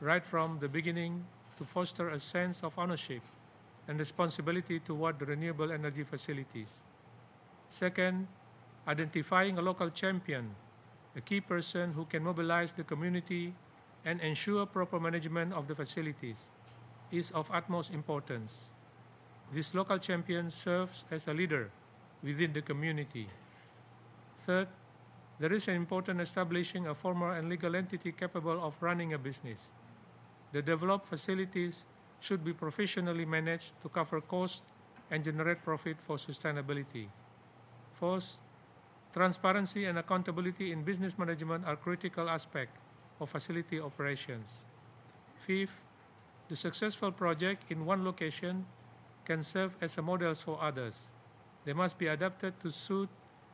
[0.00, 1.24] right from the beginning
[1.58, 3.22] to foster a sense of ownership
[3.88, 6.68] and responsibility toward the renewable energy facilities.
[7.70, 8.26] Second,
[8.88, 10.50] identifying a local champion,
[11.14, 13.52] a key person who can mobilize the community
[14.04, 16.36] and ensure proper management of the facilities,
[17.12, 18.52] is of utmost importance.
[19.52, 21.70] This local champion serves as a leader
[22.22, 23.28] within the community.
[24.46, 24.68] Third,
[25.38, 29.58] there is an important establishing a formal and legal entity capable of running a business.
[30.52, 31.82] The developed facilities
[32.20, 34.62] should be professionally managed to cover costs
[35.10, 37.06] and generate profit for sustainability.
[38.00, 38.36] Fourth,
[39.12, 42.78] transparency and accountability in business management are critical aspects
[43.20, 44.48] of facility operations.
[45.46, 45.80] Fifth,
[46.48, 48.66] the successful project in one location
[49.24, 50.94] can serve as a model for others.
[51.64, 53.08] They must be adapted to suit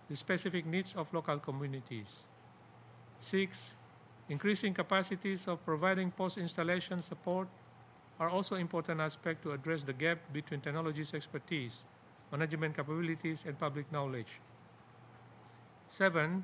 [0.08, 2.06] the specific needs of local communities.
[3.20, 3.72] Six,
[4.28, 7.48] increasing capacities of providing post-installation support
[8.20, 11.72] are also important aspects to address the gap between technology's expertise,
[12.30, 14.40] management capabilities, and public knowledge.
[15.96, 16.42] Seven,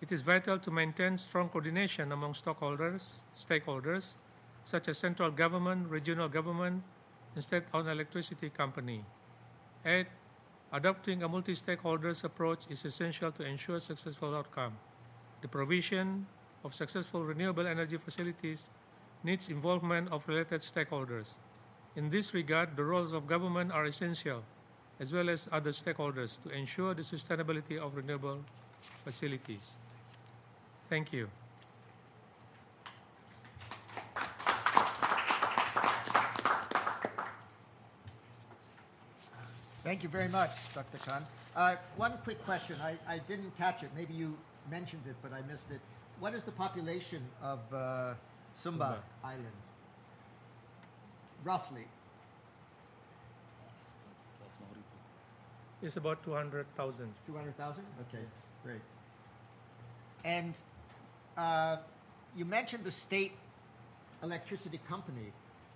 [0.00, 4.14] it is vital to maintain strong coordination among stockholders, stakeholders,
[4.64, 6.82] such as central government, regional government,
[7.36, 9.04] and state-owned electricity company.
[9.86, 10.08] Eight,
[10.72, 14.72] adopting a multi-stakeholders approach is essential to ensure successful outcome.
[15.40, 16.26] The provision
[16.64, 18.58] of successful renewable energy facilities
[19.22, 21.26] needs involvement of related stakeholders.
[21.94, 24.42] In this regard, the roles of government are essential,
[24.98, 28.40] as well as other stakeholders, to ensure the sustainability of renewable
[29.04, 29.60] facilities.
[30.88, 31.28] Thank you.
[39.82, 40.98] Thank you very much, Dr.
[40.98, 41.26] Khan.
[41.56, 42.76] Uh, one quick question.
[42.82, 43.90] I, I didn't catch it.
[43.96, 44.36] Maybe you
[44.70, 45.80] mentioned it, but I missed it.
[46.20, 48.14] What is the population of uh,
[48.62, 48.96] Sumba, Sumba.
[49.24, 49.46] Island?
[51.42, 51.86] Roughly.
[55.82, 57.08] It's about 200,000.
[57.26, 57.84] 200,000?
[58.08, 58.22] Okay,
[58.64, 58.80] great.
[60.24, 60.54] And
[61.36, 61.76] uh,
[62.36, 63.32] you mentioned the state
[64.22, 65.32] electricity company.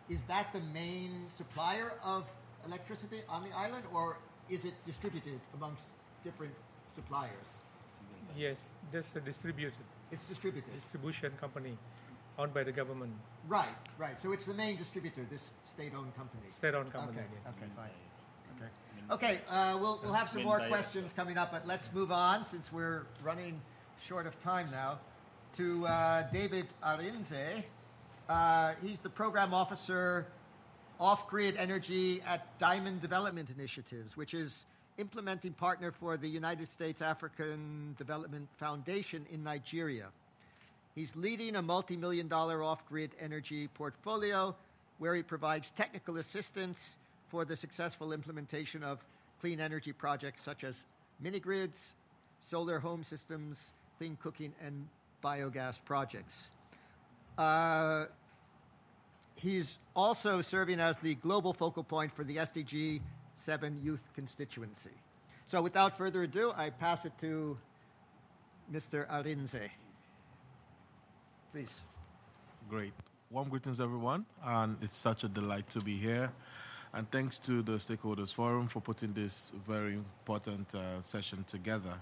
[0.08, 2.24] Is that the main supplier of
[2.66, 4.18] electricity on the island, or
[4.50, 5.84] is it distributed amongst
[6.22, 6.52] different
[6.94, 7.48] suppliers?
[8.36, 8.58] Yes,
[8.92, 9.72] that's a distributed
[10.10, 10.72] It's distributed.
[10.74, 11.78] distribution company
[12.38, 13.12] owned by the government,
[13.46, 13.68] Right,
[13.98, 14.20] right.
[14.20, 16.42] So it's the main distributor, this state-owned company.
[16.56, 17.18] state-owned company.
[17.18, 17.54] Okay, yes.
[17.56, 17.90] okay, fine.
[19.10, 22.72] Okay, uh, we'll, we'll have some more questions coming up, but let's move on since
[22.72, 23.60] we're running
[24.08, 24.98] short of time now
[25.56, 27.64] to uh, David Arinze.
[28.30, 30.26] Uh, he's the program officer
[30.98, 34.64] off grid energy at Diamond Development Initiatives, which is
[34.96, 40.06] implementing partner for the United States African Development Foundation in Nigeria.
[40.94, 44.54] He's leading a multi million dollar off grid energy portfolio
[44.98, 46.96] where he provides technical assistance
[47.34, 49.04] for the successful implementation of
[49.40, 50.84] clean energy projects such as
[51.18, 51.94] mini grids,
[52.48, 53.58] solar home systems,
[53.98, 54.86] clean cooking, and
[55.20, 56.46] biogas projects.
[57.36, 58.04] Uh,
[59.34, 63.00] he's also serving as the global focal point for the SDG
[63.36, 64.94] 7 youth constituency.
[65.48, 67.58] So, without further ado, I pass it to
[68.72, 69.08] Mr.
[69.08, 69.70] Arinze.
[71.50, 71.80] Please.
[72.70, 72.92] Great.
[73.32, 76.30] Warm greetings, everyone, and it's such a delight to be here.
[76.96, 81.94] And thanks to the Stakeholders Forum for putting this very important uh, session together.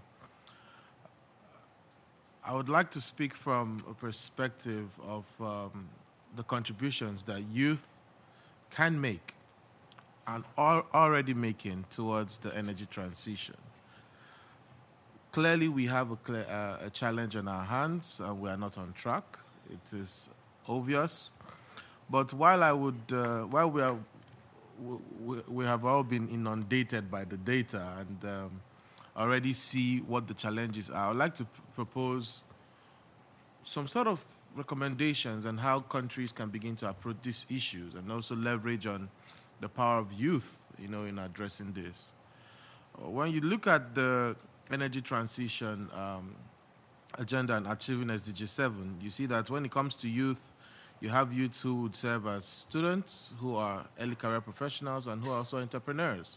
[2.45, 5.89] I would like to speak from a perspective of um,
[6.37, 7.89] the contributions that youth
[8.71, 9.33] can make
[10.27, 13.57] and are already making towards the energy transition.
[15.33, 18.77] Clearly, we have a, clear, uh, a challenge on our hands and we are not
[18.77, 19.39] on track.
[19.71, 20.29] It is
[20.69, 21.31] obvious.
[22.11, 23.97] But while I would, uh, while we are,
[25.21, 28.61] we, we, have all been inundated by the data and um,
[29.17, 32.41] already see what the challenges are, I would like to propose
[33.65, 34.25] some sort of
[34.55, 39.09] recommendations on how countries can begin to approach these issues and also leverage on
[39.61, 42.11] the power of youth, you know, in addressing this.
[42.99, 44.37] When you look at the
[44.71, 46.35] energy transition um,
[47.19, 50.41] agenda and achieving SDG 7, you see that when it comes to youth,
[51.03, 55.33] you have youth who would serve as students, who are early career professionals, and who
[55.33, 56.37] are also entrepreneurs.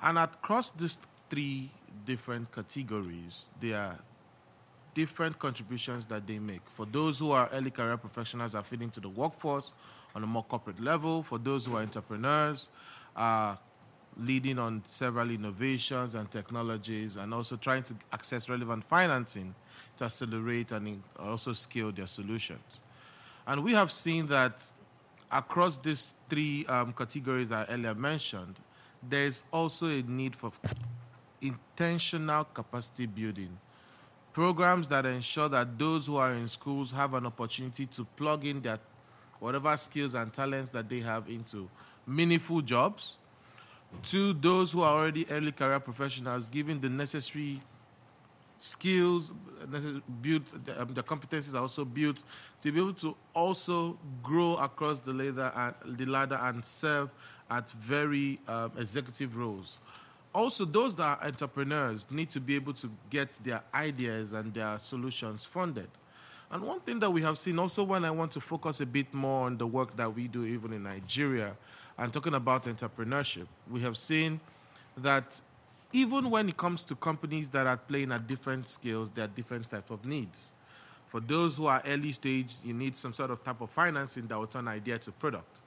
[0.00, 0.96] And across these
[1.28, 1.72] three
[2.06, 3.98] different categories, there are
[4.94, 6.60] different contributions that they make.
[6.76, 9.72] For those who are early career professionals are feeding to the workforce
[10.14, 11.24] on a more corporate level.
[11.24, 12.68] For those who are entrepreneurs,
[13.16, 13.58] are
[14.18, 19.52] leading on several innovations and technologies and also trying to access relevant financing
[19.98, 22.60] to accelerate and also scale their solutions.
[23.46, 24.62] And we have seen that
[25.30, 28.56] across these three um, categories I earlier mentioned,
[29.02, 30.52] there's also a need for
[31.40, 33.58] intentional capacity building
[34.32, 38.62] programs that ensure that those who are in schools have an opportunity to plug in
[38.62, 38.78] their
[39.38, 41.68] whatever skills and talents that they have into
[42.06, 43.16] meaningful jobs.
[44.04, 47.60] To those who are already early career professionals, giving the necessary
[48.62, 49.30] skills,
[50.22, 50.42] built,
[50.78, 52.18] um, the competencies are also built
[52.62, 57.10] to be able to also grow across the ladder and, the ladder and serve
[57.50, 59.78] at very um, executive roles
[60.34, 64.78] also those that are entrepreneurs need to be able to get their ideas and their
[64.78, 65.88] solutions funded.
[66.50, 69.12] And one thing that we have seen also when I want to focus a bit
[69.12, 71.56] more on the work that we do even in Nigeria
[71.98, 74.40] and talking about entrepreneurship, we have seen
[74.98, 75.40] that
[75.92, 79.70] even when it comes to companies that are playing at different scales, there are different
[79.70, 80.46] types of needs.
[81.08, 84.38] For those who are early stage, you need some sort of type of financing that
[84.38, 85.60] will turn idea to product.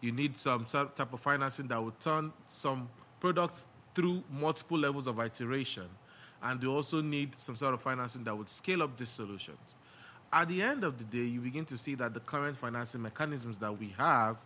[0.00, 2.88] You need some type of financing that will turn some
[3.20, 3.64] products
[3.94, 5.88] through multiple levels of iteration.
[6.42, 9.58] And you also need some sort of financing that would scale up these solutions.
[10.32, 13.58] At the end of the day, you begin to see that the current financing mechanisms
[13.58, 14.36] that we have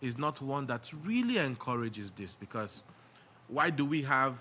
[0.00, 2.84] is not one that really encourages this because
[3.48, 4.34] why do we have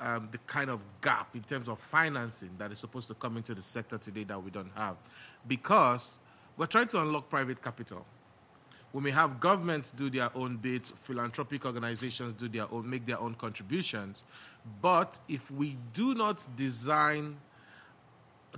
[0.00, 3.54] um, the kind of gap in terms of financing that is supposed to come into
[3.54, 4.96] the sector today that we don't have?
[5.46, 6.18] Because
[6.56, 8.04] we're trying to unlock private capital
[8.92, 13.20] we may have governments do their own bit, philanthropic organizations do their own, make their
[13.20, 14.22] own contributions.
[14.80, 17.36] But if we do not design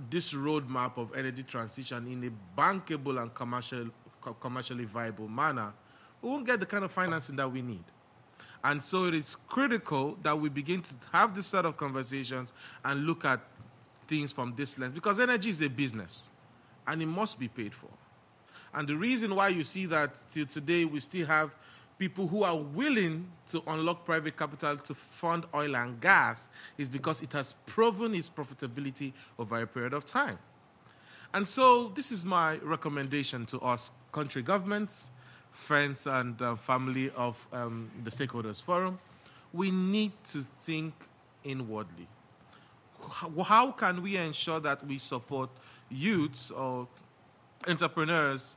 [0.09, 3.87] this roadmap of energy transition in a bankable and commercial,
[4.39, 5.73] commercially viable manner,
[6.21, 7.83] we won't get the kind of financing that we need.
[8.63, 12.53] And so it is critical that we begin to have this set of conversations
[12.85, 13.41] and look at
[14.07, 16.27] things from this lens because energy is a business
[16.87, 17.89] and it must be paid for.
[18.73, 21.51] And the reason why you see that till today we still have
[21.97, 27.21] people who are willing to unlock private capital to fund oil and gas is because
[27.21, 30.39] it has proven its profitability over a period of time.
[31.33, 35.11] And so, this is my recommendation to us country governments,
[35.51, 38.99] friends, and uh, family of um, the Stakeholders Forum.
[39.53, 40.93] We need to think
[41.43, 42.07] inwardly.
[43.43, 45.49] How can we ensure that we support
[45.89, 46.87] youths or
[47.67, 48.55] entrepreneurs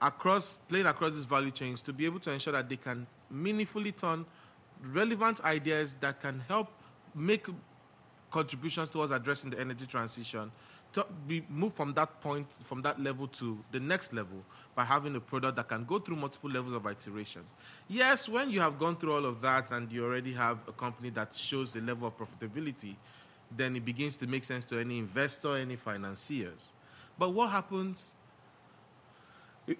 [0.00, 3.92] across playing across these value chains to be able to ensure that they can meaningfully
[3.92, 4.24] turn
[4.92, 6.68] relevant ideas that can help
[7.14, 7.46] make
[8.32, 10.50] contributions towards addressing the energy transition
[10.94, 14.42] to be move from that point, from that level to the next level
[14.74, 17.46] by having a product that can go through multiple levels of iterations.
[17.88, 21.10] Yes, when you have gone through all of that and you already have a company
[21.10, 22.96] that shows the level of profitability,
[23.56, 26.72] then it begins to make sense to any investor, any financiers.
[27.18, 28.12] But what happens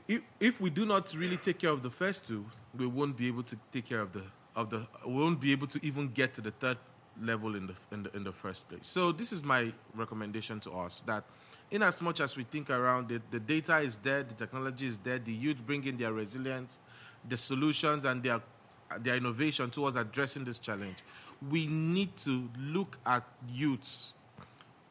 [0.06, 2.44] if, if we do not really take care of the first two,
[2.76, 4.22] we won't be able to take care of the
[4.54, 6.76] of the we won't be able to even get to the third
[7.20, 8.80] level in the in the in the first place.
[8.82, 11.24] So this is my recommendation to us that
[11.70, 14.98] in as much as we think around it, the data is there, the technology is
[14.98, 16.78] there, the youth bring in their resilience,
[17.28, 18.40] the solutions and their
[19.00, 20.96] their innovation towards addressing this challenge.
[21.50, 24.12] We need to look at youths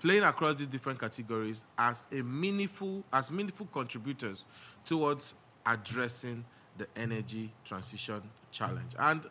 [0.01, 4.45] playing across these different categories as a meaningful as meaningful contributors
[4.85, 5.33] towards
[5.65, 6.43] addressing
[6.77, 8.93] the energy transition challenge.
[8.97, 9.21] And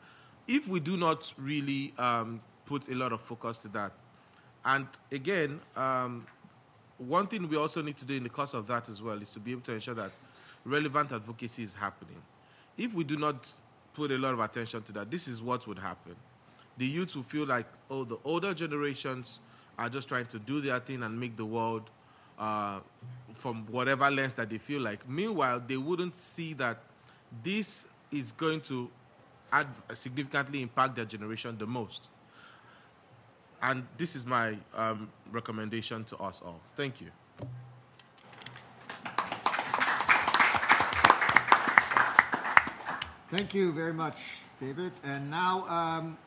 [0.47, 2.41] if we do not really um,
[2.71, 3.93] put a lot of focus to that,
[4.65, 6.25] and again, um,
[6.99, 9.31] one thing we also need to do in the course of that as well is
[9.31, 10.13] to be able to ensure that
[10.65, 12.23] relevant advocacy is happening.
[12.79, 13.37] If we do not
[13.95, 16.15] put a lot of attention to that, this is what would happen.
[16.79, 19.41] The youth will feel like, oh, the older generations
[19.77, 21.91] are just trying to do their thing and make the world
[22.39, 22.81] uh,
[23.35, 25.09] from whatever lens that they feel like.
[25.09, 26.79] Meanwhile, they wouldn't see that
[27.43, 28.89] this is going to
[29.95, 32.03] significantly impact their generation the most.
[33.63, 36.61] And this is my um, recommendation to us all.
[36.77, 37.11] Thank you.
[43.31, 44.19] Thank you very much,
[44.61, 44.93] David.
[45.05, 46.19] And now, um,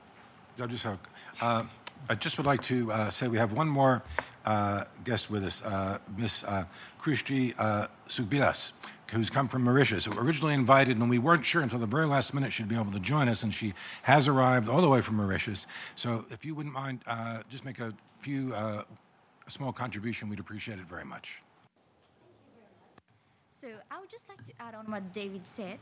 [0.56, 0.78] Dr.
[0.78, 1.00] Sok,
[1.42, 1.64] uh,
[2.10, 4.04] I just would like to uh, say we have one more
[4.46, 6.66] uh, guest with us, uh, Miss uh,
[7.02, 8.72] Krishti uh, Sugbilas,
[9.12, 12.52] who's come from Mauritius, originally invited, and we weren't sure until the very last minute
[12.52, 15.66] she'd be able to join us, and she has arrived all the way from Mauritius.
[15.96, 18.84] So if you wouldn't mind, uh, just make a few, uh,
[19.48, 21.42] a small contribution, we'd appreciate it very much.
[23.62, 25.80] So I would just like to add on what David said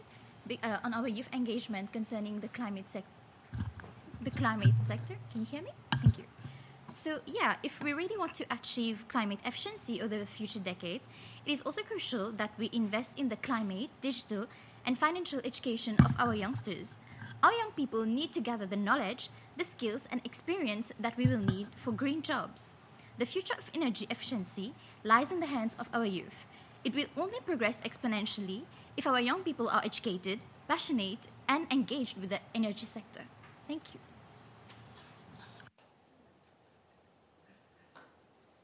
[0.83, 3.09] on our youth engagement concerning the climate sector.
[4.21, 5.15] The climate sector.
[5.31, 5.71] Can you hear me?
[6.01, 6.23] Thank you.
[6.87, 11.05] So yeah, if we really want to achieve climate efficiency over the future decades,
[11.45, 14.47] it is also crucial that we invest in the climate, digital,
[14.85, 16.95] and financial education of our youngsters.
[17.43, 21.39] Our young people need to gather the knowledge, the skills, and experience that we will
[21.39, 22.69] need for green jobs.
[23.17, 24.73] The future of energy efficiency
[25.03, 26.45] lies in the hands of our youth.
[26.83, 28.63] It will only progress exponentially
[28.97, 33.21] if our young people are educated, passionate, and engaged with the energy sector.
[33.67, 33.99] Thank you.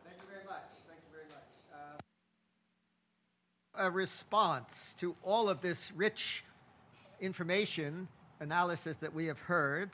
[0.03, 0.69] Thank you very much.
[0.87, 1.49] Thank you very much.
[1.73, 1.97] Uh,
[3.77, 6.43] a response to all of this rich
[7.21, 8.07] information
[8.39, 9.91] analysis that we have heard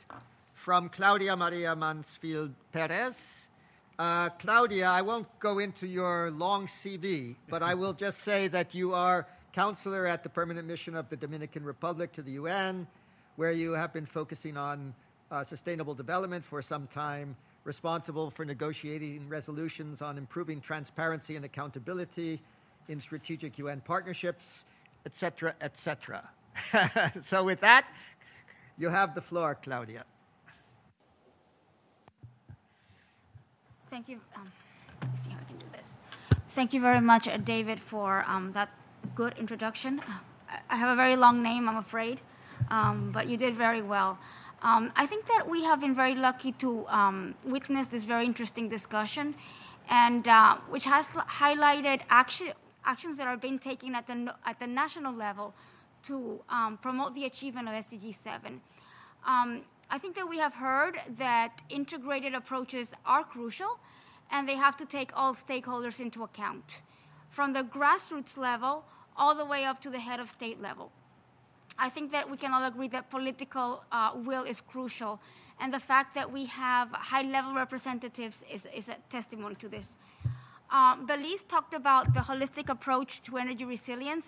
[0.54, 3.48] from Claudia Maria Mansfield Perez.
[4.00, 8.74] Uh, Claudia, I won't go into your long CV, but I will just say that
[8.74, 12.88] you are counselor at the permanent mission of the Dominican Republic to the UN,
[13.36, 14.94] where you have been focusing on
[15.30, 22.42] uh, sustainable development for some time, responsible for negotiating resolutions on improving transparency and accountability
[22.88, 24.66] in strategic UN partnerships,
[25.06, 26.30] etc., etc.
[27.26, 27.86] so, with that,
[28.78, 30.06] you have the floor, Claudia.
[33.90, 34.20] Thank you.
[34.36, 34.52] Um,
[35.24, 35.98] see how I can do this.
[36.56, 38.70] Thank you very much, uh, David, for um, that
[39.16, 40.02] good introduction.
[40.70, 42.22] I- have a very long name, I'm afraid,
[42.70, 44.18] um, but you did very well.
[44.62, 48.70] Um, I think that we have been very lucky to um, witness this very interesting
[48.70, 49.36] discussion,
[49.90, 51.06] and uh, which has
[51.42, 52.54] highlighted action,
[52.86, 55.54] actions that are being taken at the at the national level
[56.04, 58.62] to um, promote the achievement of SDG 7.
[59.26, 63.80] Um, I think that we have heard that integrated approaches are crucial
[64.32, 66.78] and they have to take all stakeholders into account,
[67.30, 68.84] from the grassroots level
[69.16, 70.92] all the way up to the head of state level.
[71.78, 75.20] I think that we can all agree that political uh, will is crucial,
[75.60, 79.96] and the fact that we have high level representatives is, is a testimony to this.
[80.74, 84.26] Um, Belize talked about the holistic approach to energy resilience.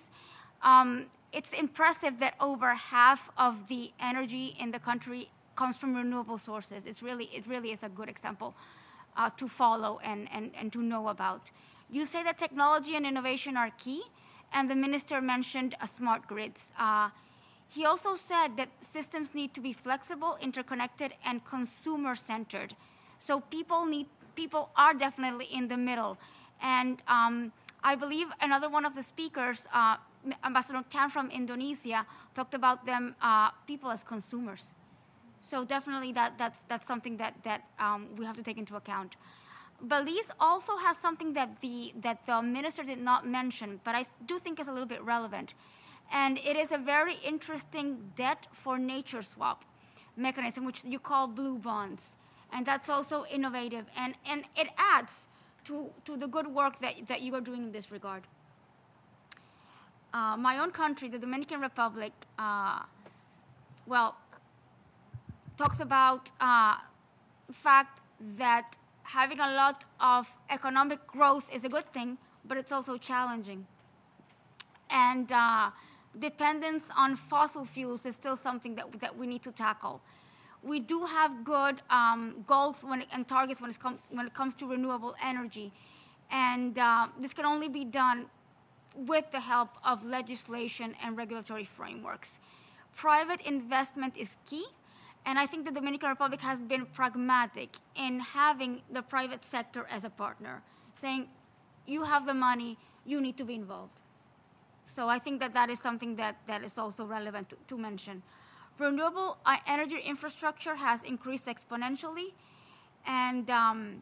[0.62, 6.38] Um, it's impressive that over half of the energy in the country comes from renewable
[6.38, 6.86] sources.
[6.86, 8.54] It's really, it really is a good example
[9.18, 11.42] uh, to follow and, and, and to know about.
[11.90, 14.04] You say that technology and innovation are key,
[14.54, 16.62] and the minister mentioned uh, smart grids.
[16.80, 17.10] Uh,
[17.70, 22.76] he also said that systems need to be flexible, interconnected, and consumer centered.
[23.20, 26.18] So people need people are definitely in the middle,
[26.62, 27.52] and um,
[27.84, 29.98] I believe another one of the speakers, uh,
[30.44, 32.06] Ambassador Tan from Indonesia,
[32.36, 34.74] talked about them uh, people as consumers.
[35.42, 39.16] So definitely that, that's, that's something that, that um, we have to take into account.
[39.88, 44.40] Belize also has something that the that the minister did not mention, but I do
[44.40, 45.54] think is a little bit relevant,
[46.12, 49.66] and it is a very interesting debt for nature swap
[50.16, 52.02] mechanism, which you call blue bonds,
[52.56, 55.12] and that's also innovative, and and it adds
[55.66, 58.24] to to the good work that that you are doing in this regard.
[60.14, 62.80] Uh, my own country, the Dominican Republic, uh,
[63.86, 64.16] well,
[65.58, 66.76] talks about uh,
[67.62, 68.00] fact
[68.38, 73.68] that having a lot of economic growth is a good thing, but it's also challenging.
[74.90, 75.72] And uh,
[76.18, 80.00] dependence on fossil fuels is still something that, that we need to tackle.
[80.66, 84.56] We do have good um, goals when it, and targets when, com- when it comes
[84.56, 85.72] to renewable energy.
[86.32, 88.26] And uh, this can only be done
[88.96, 92.32] with the help of legislation and regulatory frameworks.
[92.96, 94.66] Private investment is key
[95.26, 100.04] and I think the Dominican Republic has been pragmatic in having the private sector as
[100.04, 100.62] a partner,
[101.02, 101.28] saying,
[101.88, 103.94] you have the money, you need to be involved.
[104.96, 108.22] So I think that that is something that, that is also relevant to, to mention.
[108.78, 112.34] Renewable uh, energy infrastructure has increased exponentially,
[113.08, 114.02] and um,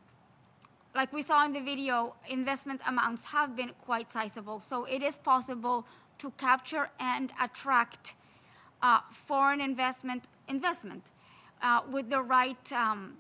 [0.96, 4.60] like we saw in the video, investment amounts have been quite sizable.
[4.60, 5.86] So it is possible
[6.20, 8.14] to capture and attract
[8.82, 11.04] uh, foreign investment investment
[11.62, 13.14] uh, with the right um,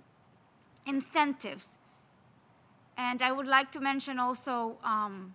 [0.86, 1.78] incentives.
[2.97, 5.34] And I would like to mention also um,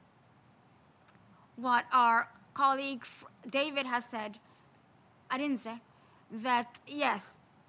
[1.56, 3.04] what our colleague
[3.50, 4.38] David has said,
[5.30, 5.80] Arinze,
[6.30, 7.22] that yes,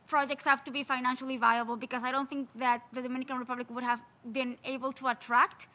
[0.08, 3.84] projects have to be financially viable because I don't think that the Dominican Republic would
[3.84, 4.00] have
[4.32, 5.68] been able to attract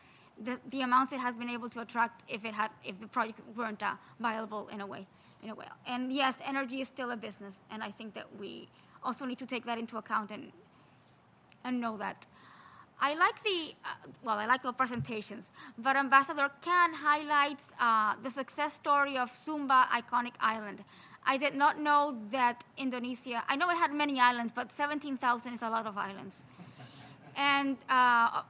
[0.42, 3.40] the, the amounts it has been able to attract if it had if the projects
[3.56, 5.06] weren't uh, viable in a way
[5.44, 5.66] in a way.
[5.86, 8.68] And yes, energy is still a business, and I think that we
[9.02, 10.50] also need to take that into account and
[11.64, 12.26] and know that.
[13.00, 15.44] I like the uh, well, I like the presentations,
[15.78, 20.84] but Ambassador Can highlights uh, the success story of Sumba Iconic Island.
[21.26, 23.42] I did not know that Indonesia.
[23.48, 26.34] I know it had many islands, but 17,000 is a lot of islands,
[27.34, 28.42] and uh,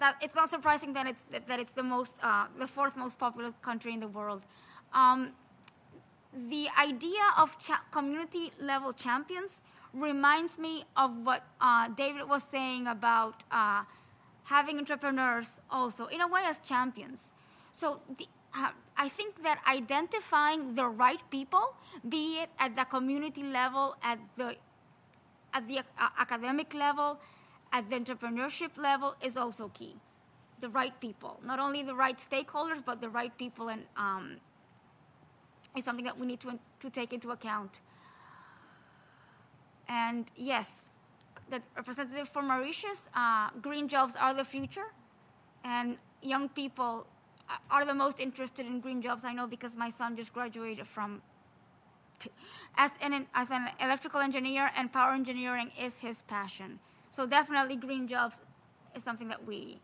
[0.00, 3.54] that it's not surprising that it's that it's the most uh, the fourth most populous
[3.62, 4.42] country in the world.
[4.94, 5.32] Um,
[6.48, 9.50] the idea of cha- community level champions
[9.92, 13.84] reminds me of what uh, David was saying about uh,
[14.44, 17.18] having entrepreneurs also, in a way, as champions.
[17.72, 18.26] So the,
[18.96, 21.74] I think that identifying the right people,
[22.08, 24.56] be it at the community level, at the
[25.52, 27.18] at the uh, academic level,
[27.72, 29.94] at the entrepreneurship level, is also key.
[30.60, 34.36] The right people, not only the right stakeholders, but the right people and um,
[35.76, 37.70] is something that we need to, to take into account.
[39.88, 40.70] And yes,
[41.50, 44.86] the representative for Mauritius, uh, green jobs are the future,
[45.64, 47.06] and young people
[47.70, 49.24] are the most interested in green jobs.
[49.24, 51.22] I know because my son just graduated from
[52.76, 56.78] as an as an electrical engineer, and power engineering is his passion.
[57.10, 58.36] So definitely, green jobs
[58.96, 59.80] is something that we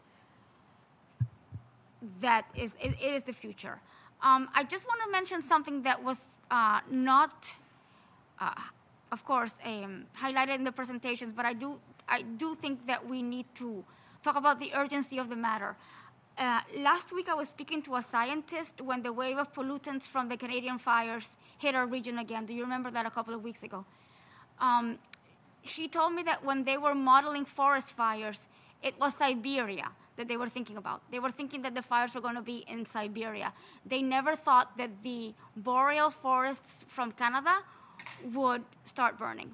[2.20, 3.80] that is it, it is the future.
[4.22, 6.18] Um, I just want to mention something that was
[6.50, 7.44] uh, not,
[8.38, 8.52] uh,
[9.12, 13.22] of course, um, highlighted in the presentations, but I do, I do think that we
[13.22, 13.82] need to
[14.22, 15.74] talk about the urgency of the matter.
[16.40, 20.30] Uh, last week, I was speaking to a scientist when the wave of pollutants from
[20.30, 22.46] the Canadian fires hit our region again.
[22.46, 23.84] Do you remember that a couple of weeks ago?
[24.58, 24.98] Um,
[25.62, 28.40] she told me that when they were modeling forest fires,
[28.82, 31.02] it was Siberia that they were thinking about.
[31.10, 33.52] They were thinking that the fires were going to be in Siberia.
[33.84, 37.56] They never thought that the boreal forests from Canada
[38.32, 39.52] would start burning.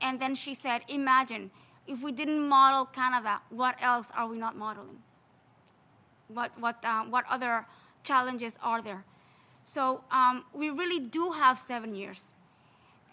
[0.00, 1.50] And then she said, Imagine
[1.86, 5.02] if we didn't model Canada, what else are we not modeling?
[6.28, 7.66] What, what, um, what other
[8.04, 9.04] challenges are there?
[9.64, 12.32] So um, we really do have seven years.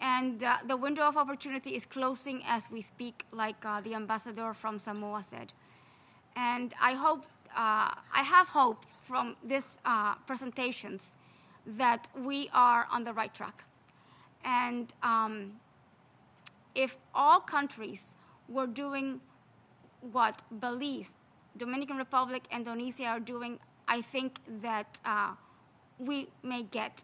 [0.00, 4.54] And uh, the window of opportunity is closing as we speak, like uh, the ambassador
[4.54, 5.52] from Samoa said.
[6.34, 11.02] And I hope, uh, I have hope from these uh, presentations
[11.66, 13.64] that we are on the right track.
[14.44, 15.52] And um,
[16.74, 18.02] if all countries
[18.48, 19.20] were doing
[20.12, 21.15] what Belize,
[21.56, 25.32] Dominican Republic, and Indonesia are doing, I think that uh,
[25.98, 27.02] we may get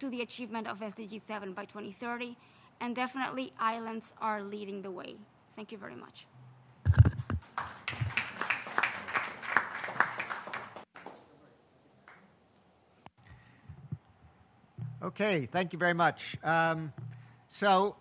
[0.00, 2.36] to the achievement of SDG 7 by 2030,
[2.80, 5.16] and definitely islands are leading the way.
[5.54, 6.26] Thank you very much.
[15.02, 16.36] Okay, thank you very much.
[16.42, 16.92] Um,
[17.48, 17.96] so,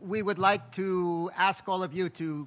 [0.00, 2.46] we would like to ask all of you to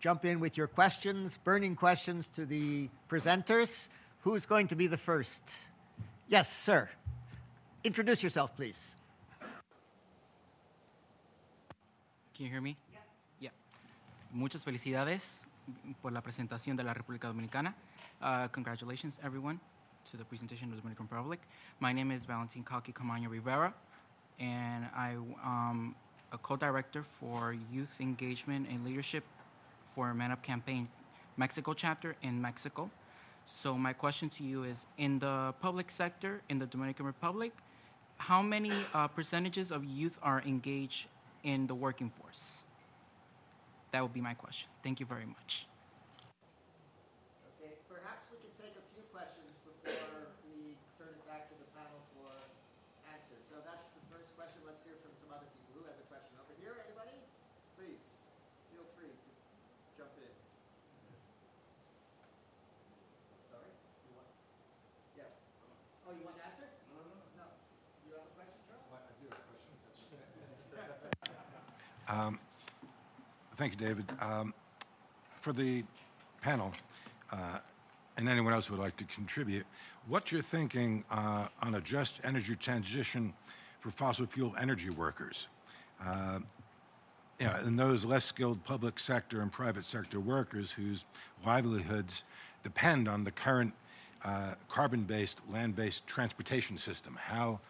[0.00, 3.88] jump in with your questions, burning questions to the presenters.
[4.22, 5.42] Who's going to be the first?
[6.28, 6.88] Yes, sir.
[7.84, 8.96] Introduce yourself, please.
[12.34, 12.76] Can you hear me?
[12.92, 12.98] Yeah.
[13.40, 13.50] Yeah.
[14.32, 15.42] Muchas felicidades
[16.02, 17.74] por la presentación de la República Dominicana.
[18.20, 19.58] Uh, congratulations, everyone,
[20.10, 21.40] to the presentation of the Dominican Republic.
[21.80, 23.72] My name is Valentin Kaki Camaño Rivera,
[24.38, 25.94] and I am
[26.32, 29.24] a co-director for Youth Engagement and Leadership
[29.98, 30.86] for Man Up Campaign
[31.36, 32.88] Mexico chapter in Mexico.
[33.60, 37.50] So my question to you is, in the public sector in the Dominican Republic,
[38.18, 41.06] how many uh, percentages of youth are engaged
[41.42, 42.62] in the working force?
[43.90, 44.68] That would be my question.
[44.84, 45.66] Thank you very much.
[47.58, 51.66] Okay, perhaps we can take a few questions before we turn it back to the
[51.74, 52.30] panel for
[53.10, 53.42] answers.
[53.50, 54.62] So that's the first question.
[54.62, 55.82] Let's hear from some other people.
[55.82, 56.78] Who has a question over here?
[56.86, 57.18] Anybody?
[57.74, 57.98] Please,
[58.70, 59.30] feel free to
[59.96, 60.30] jump in.
[63.48, 63.72] Sorry?
[64.04, 64.28] You want?
[65.16, 65.32] Yeah.
[66.04, 66.68] Oh, you want to answer?
[66.92, 67.24] No, no, no.
[67.40, 67.46] No.
[68.04, 68.84] You have a question, Charles?
[68.92, 69.58] I do have a question.
[72.08, 72.38] Um,
[73.56, 74.04] Thank you, David.
[74.20, 74.54] Um,
[75.40, 75.82] For the
[76.42, 76.72] panel,
[77.32, 77.58] uh,
[78.16, 79.66] and anyone else who would like to contribute,
[80.06, 83.32] what you're thinking uh, on a just energy transition
[83.80, 85.48] for fossil fuel energy workers?
[86.04, 86.38] Uh,
[87.40, 91.04] you know, and those less skilled public sector and private sector workers whose
[91.44, 92.22] livelihoods
[92.62, 93.72] depend on the current
[94.24, 97.18] uh, carbon-based, land-based transportation system.
[97.20, 97.60] How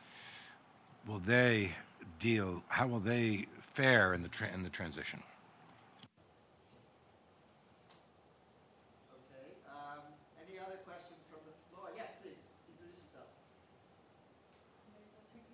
[1.06, 1.72] will they
[2.18, 2.62] deal?
[2.68, 3.46] How will they
[3.78, 5.22] fare in the tra- in the transition?
[9.70, 10.02] Um,
[10.44, 11.86] any other questions from the floor?
[11.96, 12.42] Yes, please.
[12.72, 13.30] Introduce yourself.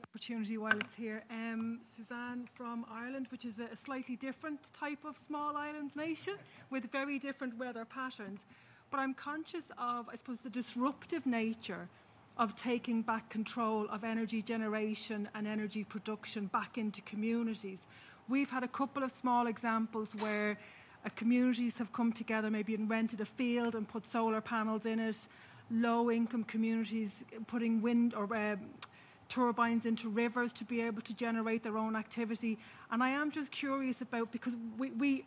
[0.08, 1.22] opportunity while it's here.
[1.30, 6.36] Um, Suzanne from Ireland, which is a, a slightly different type of small island nation
[6.70, 8.40] with very different weather patterns.
[8.90, 11.88] But I'm conscious of, I suppose, the disruptive nature
[12.38, 17.80] of taking back control of energy generation and energy production back into communities.
[18.28, 20.58] We've had a couple of small examples where
[21.04, 24.98] uh, communities have come together, maybe and rented a field and put solar panels in
[24.98, 25.16] it.
[25.70, 27.10] Low income communities
[27.46, 28.60] putting wind or um,
[29.28, 32.58] turbines into rivers to be able to generate their own activity.
[32.90, 35.24] And I am just curious about because we, we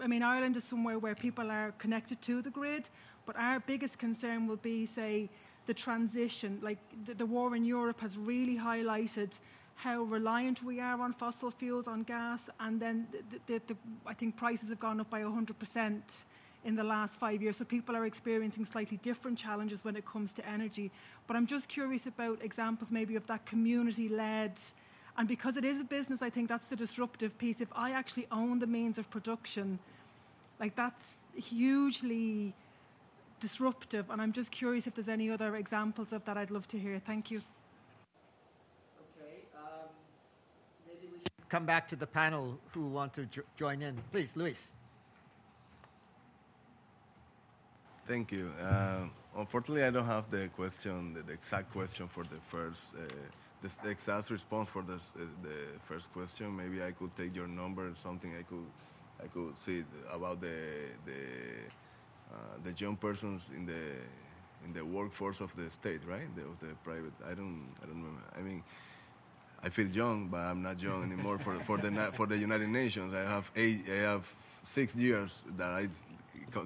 [0.00, 2.88] I mean, Ireland is somewhere where people are connected to the grid,
[3.26, 5.28] but our biggest concern will be, say,
[5.66, 6.58] the transition.
[6.62, 9.30] Like the, the war in Europe has really highlighted
[9.76, 14.14] how reliant we are on fossil fuels, on gas, and then the, the, the, I
[14.14, 16.00] think prices have gone up by 100%
[16.64, 17.56] in the last five years.
[17.56, 20.90] So people are experiencing slightly different challenges when it comes to energy.
[21.26, 24.54] But I'm just curious about examples maybe of that community led.
[25.16, 27.56] And because it is a business, I think that's the disruptive piece.
[27.60, 29.78] If I actually own the means of production,
[30.58, 31.02] like that's
[31.34, 32.52] hugely
[33.40, 34.10] disruptive.
[34.10, 37.00] And I'm just curious if there's any other examples of that I'd love to hear.
[37.06, 37.42] Thank you.
[39.16, 39.44] Okay.
[39.56, 39.88] Um,
[40.86, 43.96] maybe we should come back to the panel who want to jo- join in.
[44.12, 44.58] Please, Luis.
[48.06, 48.52] Thank you.
[48.62, 49.04] Uh,
[49.36, 53.02] unfortunately, I don't have the question, the, the exact question for the first, uh,
[53.62, 56.56] the, exact response for the, uh, the first question.
[56.56, 58.32] Maybe I could take your number or something.
[58.38, 58.66] I could,
[59.22, 59.82] I could see
[60.12, 60.58] about the
[61.04, 61.22] the
[62.32, 63.82] uh, the young persons in the
[64.64, 66.28] in the workforce of the state, right?
[66.36, 67.12] The, of the private.
[67.24, 68.22] I don't, I don't remember.
[68.38, 68.62] I mean.
[69.66, 73.12] I feel young, but I'm not young anymore for, for the for the United Nations.
[73.12, 74.24] I have eight, I have
[74.62, 75.88] six years that I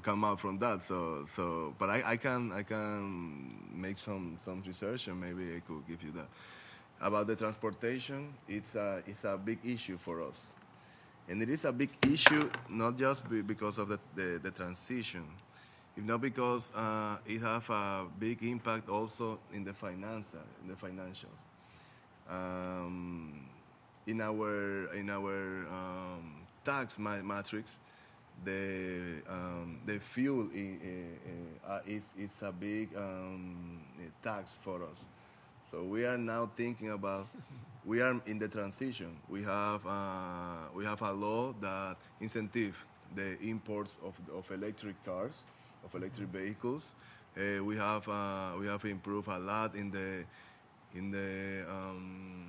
[0.03, 0.85] come out from that.
[0.85, 5.61] So so, but I, I can I can make some some research and maybe I
[5.61, 6.29] could give you that.
[7.01, 10.37] About the transportation, it's a it's a big issue for us,
[11.27, 15.25] and it is a big issue not just because of the the, the transition,
[15.97, 20.29] if not because uh, it have a big impact also in the finance
[20.63, 21.50] in the financials
[22.31, 23.33] um,
[24.07, 27.71] in our in our um, tax ma- matrix,
[28.45, 30.49] the um, the fuel
[31.69, 33.81] uh, is it's a big um,
[34.23, 34.99] tax for us.
[35.71, 37.29] So we are now thinking about
[37.85, 39.17] we are in the transition.
[39.29, 42.77] We have uh, we have a law that incentive
[43.15, 45.35] the imports of of electric cars,
[45.85, 46.95] of electric vehicles.
[47.37, 50.25] Uh, we have uh, we have improved a lot in the
[50.95, 52.47] in the um,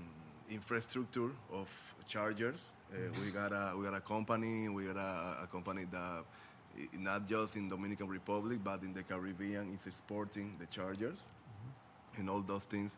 [0.49, 1.67] infrastructure of
[2.07, 2.59] chargers.
[2.93, 4.67] Uh, we got a we got a company.
[4.67, 6.23] We got a, a company that
[6.93, 11.17] not just in Dominican Republic but in the Caribbean is exporting the chargers
[12.17, 12.91] and all those things.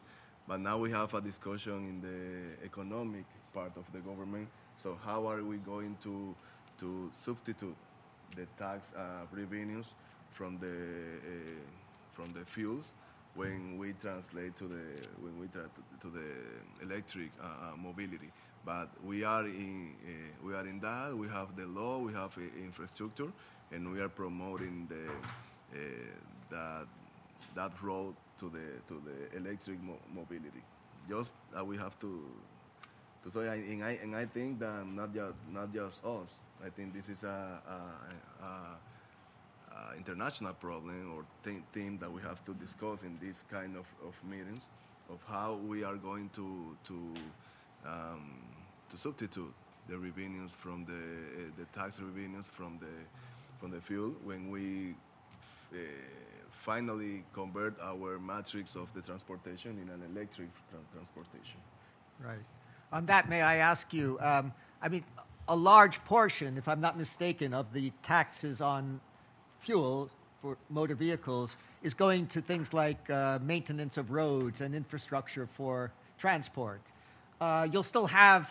[0.48, 4.48] But now we have a discussion in the economic part of the government.
[4.82, 6.36] So how are we going to
[6.80, 7.76] to substitute
[8.36, 9.86] the tax uh, revenues
[10.32, 11.60] from the uh,
[12.14, 12.86] from the fuels
[13.36, 14.84] when we translate to the
[15.22, 15.70] when we to,
[16.02, 18.32] to the electric uh, uh, mobility.
[18.66, 21.16] But we are in uh, we are in that.
[21.18, 22.00] We have the law.
[22.00, 23.32] We have uh, infrastructure,
[23.72, 25.08] and we are promoting the
[25.78, 25.80] uh,
[26.50, 26.88] that
[27.56, 30.64] that road to the to the electric mo- mobility.
[31.10, 32.12] Just that we have to
[33.24, 36.30] to say, I- and I and I think that not just not just us.
[36.66, 38.48] I think this is a, a, a,
[39.76, 43.86] a international problem or th- theme that we have to discuss in this kind of,
[44.06, 44.64] of meetings
[45.10, 47.14] of how we are going to to
[47.86, 48.40] um,
[48.92, 49.54] to substitute
[49.90, 52.96] the revenues from the uh, the tax revenues from the
[53.60, 54.96] from the fuel when we
[55.74, 55.78] uh,
[56.66, 61.60] finally convert our matrix of the transportation in an electric tra- transportation.
[62.24, 62.46] Right.
[62.92, 64.18] On that, may I ask you?
[64.22, 65.04] Um, I mean,
[65.48, 69.02] a large portion, if I'm not mistaken, of the taxes on
[69.64, 70.10] fuel
[70.42, 75.92] for motor vehicles is going to things like uh, maintenance of roads and infrastructure for
[76.20, 76.82] transport.
[77.40, 78.50] Uh, you'll still have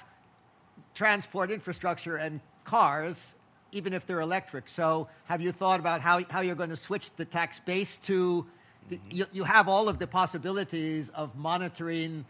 [0.94, 3.34] transport infrastructure and cars,
[3.72, 4.68] even if they're electric.
[4.68, 8.46] So, have you thought about how, how you're going to switch the tax base to?
[8.88, 12.24] The, you, you have all of the possibilities of monitoring,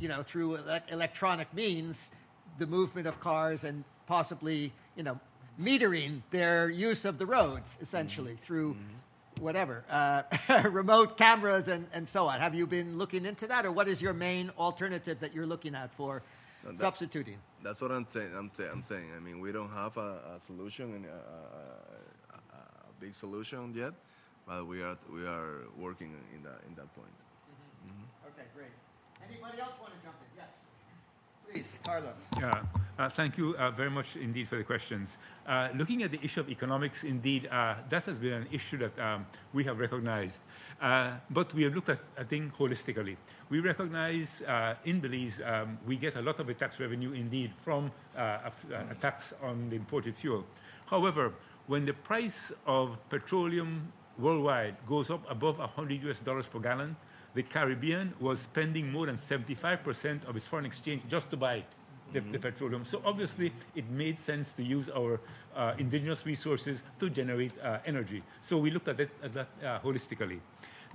[0.00, 2.10] you know, through ele- electronic means,
[2.58, 5.18] the movement of cars and possibly, you know,
[5.60, 8.44] metering their use of the roads essentially mm-hmm.
[8.44, 9.44] through mm-hmm.
[9.44, 10.22] whatever uh,
[10.70, 12.40] remote cameras and, and so on.
[12.40, 15.74] Have you been looking into that, or what is your main alternative that you're looking
[15.74, 16.22] at for
[16.64, 17.38] No, that- substituting?
[17.62, 18.32] That's what I'm saying.
[18.34, 19.10] I'm, I'm saying.
[19.14, 23.74] I mean, we don't have a, a solution and a, a, a, a big solution
[23.76, 23.92] yet,
[24.48, 27.12] but we are we are working in that in that point.
[27.84, 28.32] Mm-hmm.
[28.32, 28.72] Okay, great.
[29.28, 30.29] Anybody else want to jump in?
[31.52, 32.28] Please, Carlos.
[32.38, 32.62] Yeah,
[32.96, 35.10] uh, thank you uh, very much indeed for the questions.
[35.48, 38.96] Uh, looking at the issue of economics, indeed, uh, that has been an issue that
[39.00, 40.36] um, we have recognized.
[40.80, 43.16] Uh, but we have looked at a thing holistically.
[43.48, 47.52] We recognize uh, in Belize um, we get a lot of the tax revenue indeed
[47.64, 48.52] from a,
[48.90, 50.44] a tax on the imported fuel.
[50.86, 51.32] However,
[51.66, 56.96] when the price of petroleum worldwide goes up above 100 US dollars per gallon,
[57.34, 61.64] the Caribbean was spending more than 75% of its foreign exchange just to buy
[62.12, 62.84] the, the petroleum.
[62.84, 65.20] So obviously, it made sense to use our
[65.54, 68.22] uh, indigenous resources to generate uh, energy.
[68.48, 70.40] So we looked at, it, at that uh, holistically.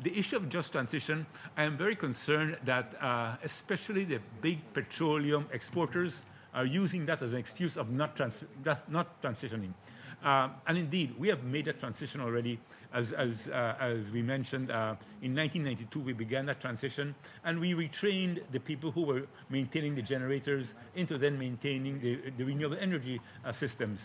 [0.03, 1.25] The issue of just transition,
[1.55, 6.13] I am very concerned that uh, especially the big petroleum exporters
[6.53, 8.43] are using that as an excuse of not, trans-
[8.89, 9.71] not transitioning.
[10.25, 12.59] Um, and indeed, we have made that transition already.
[12.93, 17.13] As, as, uh, as we mentioned, uh, in 1992, we began that transition,
[17.43, 20.65] and we retrained the people who were maintaining the generators
[20.95, 23.99] into then maintaining the, the renewable energy uh, systems.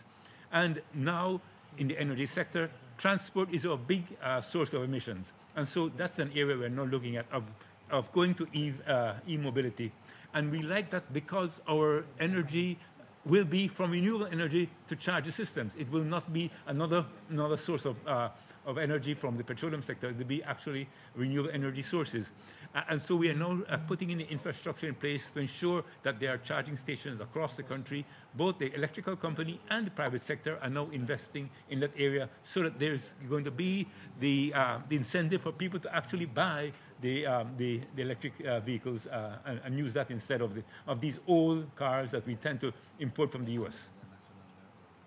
[0.53, 1.41] And now,
[1.79, 5.27] in the energy sector, transport is a big uh, source of emissions.
[5.57, 7.45] And so that's an area we're now looking at of,
[7.91, 9.93] of going to e, uh, e-mobility.
[10.35, 12.79] And we like that because our energy
[13.25, 15.73] will be from renewable energy to charge the systems.
[15.79, 18.31] It will not be another, another source of, uh,
[18.67, 20.09] of energy from the petroleum sector.
[20.09, 22.27] It will be actually renewable energy sources.
[22.75, 25.83] Uh, and so we are now uh, putting in the infrastructure in place to ensure
[26.05, 28.07] that there are charging stations across the country.
[28.37, 32.63] Both the electrical company and the private sector are now investing in that area so
[32.63, 33.89] that there's going to be
[34.21, 36.73] the, uh, the incentive for people to actually buy
[37.03, 40.63] the, um, the, the electric uh, vehicles uh, and, and use that instead of, the,
[40.87, 43.75] of these old cars that we tend to import from the US.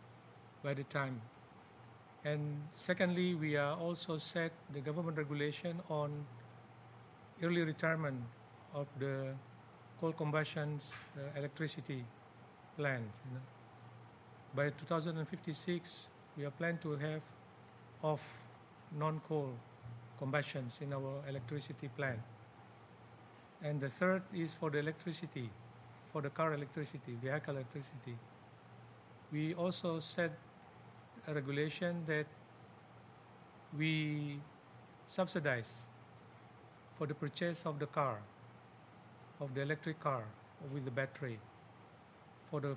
[0.62, 1.20] by the time.
[2.24, 6.24] And secondly, we are also set the government regulation on
[7.42, 8.20] early retirement
[8.74, 9.34] of the
[10.00, 10.80] coal combustion
[11.16, 12.04] uh, electricity
[12.78, 12.98] know.
[14.54, 15.90] By 2056,
[16.36, 17.22] we are planned to have
[18.02, 18.20] off
[18.98, 19.50] non-coal
[20.18, 22.20] combustions in our electricity plant.
[23.62, 25.50] And the third is for the electricity,
[26.12, 28.16] for the car electricity, vehicle electricity.
[29.32, 30.32] We also set
[31.26, 32.26] a regulation that
[33.76, 34.38] we
[35.08, 35.68] subsidize
[36.98, 38.18] for the purchase of the car,
[39.40, 40.24] of the electric car
[40.72, 41.38] with the battery.
[42.54, 42.76] For the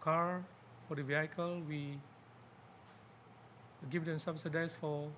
[0.00, 0.44] car,
[0.86, 1.98] for the vehicle, we
[3.90, 5.10] give them subsidize for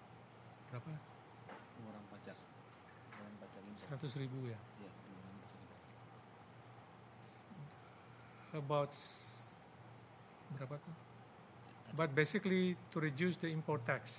[0.72, 0.88] berapa?
[0.88, 2.32] pengurangan pajak
[3.12, 3.60] pengurangan pajak
[4.00, 4.56] 100 ribu ya.
[4.80, 4.88] ya
[8.56, 8.88] About
[10.56, 10.96] berapa tuh?
[11.92, 14.16] But basically to reduce the import tax.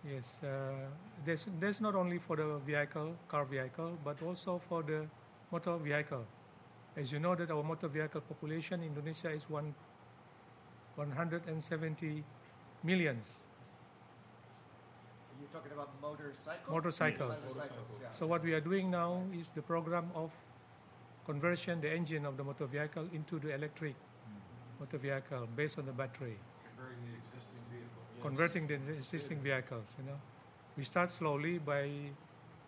[0.00, 0.88] Yes, uh,
[1.28, 5.04] there's, there's not only for the vehicle, car vehicle, but also for the
[5.52, 6.24] motor vehicle.
[6.96, 9.74] As you know that our motor vehicle population in Indonesia is one,
[10.96, 12.24] 170
[12.82, 13.24] millions.
[15.40, 16.68] You're talking about motorcycles?
[16.68, 17.30] Motorcycles.
[17.30, 18.08] Motorcycles, yeah.
[18.18, 20.30] So what we are doing now is the program of
[21.26, 24.84] conversion the engine of the motor vehicle into the electric mm-hmm.
[24.84, 26.36] motor vehicle based on the battery.
[26.76, 28.00] Converting the existing vehicle.
[28.22, 29.84] converting the existing vehicles.
[29.98, 30.18] You know,
[30.76, 31.88] we start slowly by,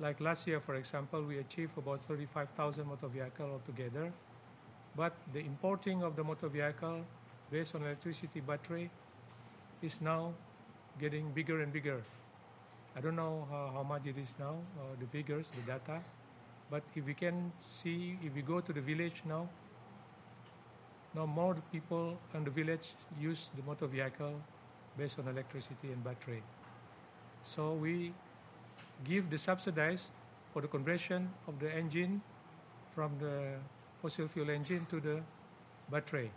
[0.03, 4.12] like last year, for example, we achieved about 35,000 motor vehicle altogether.
[4.96, 7.05] But the importing of the motor vehicle
[7.53, 8.90] based on electricity battery
[9.80, 10.34] is now
[11.00, 12.03] getting bigger and bigger.
[12.96, 16.00] I don't know how, how much it is now, uh, the figures, the data.
[16.68, 19.48] But if we can see, if we go to the village now,
[21.14, 22.88] now more people in the village
[23.20, 24.34] use the motor vehicle
[24.98, 26.42] based on electricity and battery.
[27.55, 28.12] So we
[29.05, 30.00] give the subsidies
[30.53, 32.20] for the conversion of the engine
[32.94, 33.55] from the
[34.00, 35.20] fossil fuel engine to the
[35.90, 36.30] battery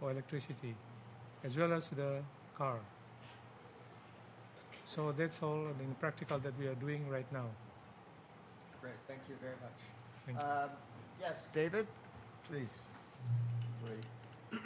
[0.00, 0.74] or electricity,
[1.44, 2.22] as well as the
[2.56, 2.78] car.
[4.94, 7.46] So that's all in practical that we are doing right now.
[8.80, 9.78] Great, thank you very much.
[10.26, 10.44] Thank you.
[10.44, 10.70] Um,
[11.20, 11.86] yes, David,
[12.48, 12.74] please.
[13.84, 14.60] Wait.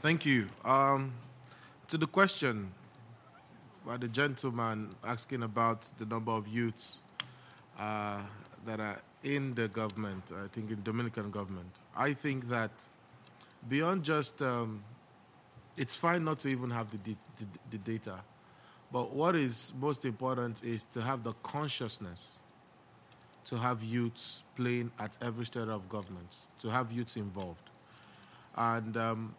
[0.00, 0.48] Thank you.
[0.64, 1.14] Um,
[1.88, 2.72] to the question
[3.86, 6.98] by the gentleman asking about the number of youths
[7.78, 8.18] uh,
[8.66, 12.72] that are in the government, I think in Dominican government, I think that
[13.68, 14.82] beyond just, um,
[15.76, 17.14] it's fine not to even have the,
[17.70, 18.16] the, data,
[18.92, 22.38] but what is most important is to have the consciousness
[23.44, 26.28] to have youths playing at every stage of government,
[26.60, 27.70] to have youths involved.
[28.56, 29.34] And um,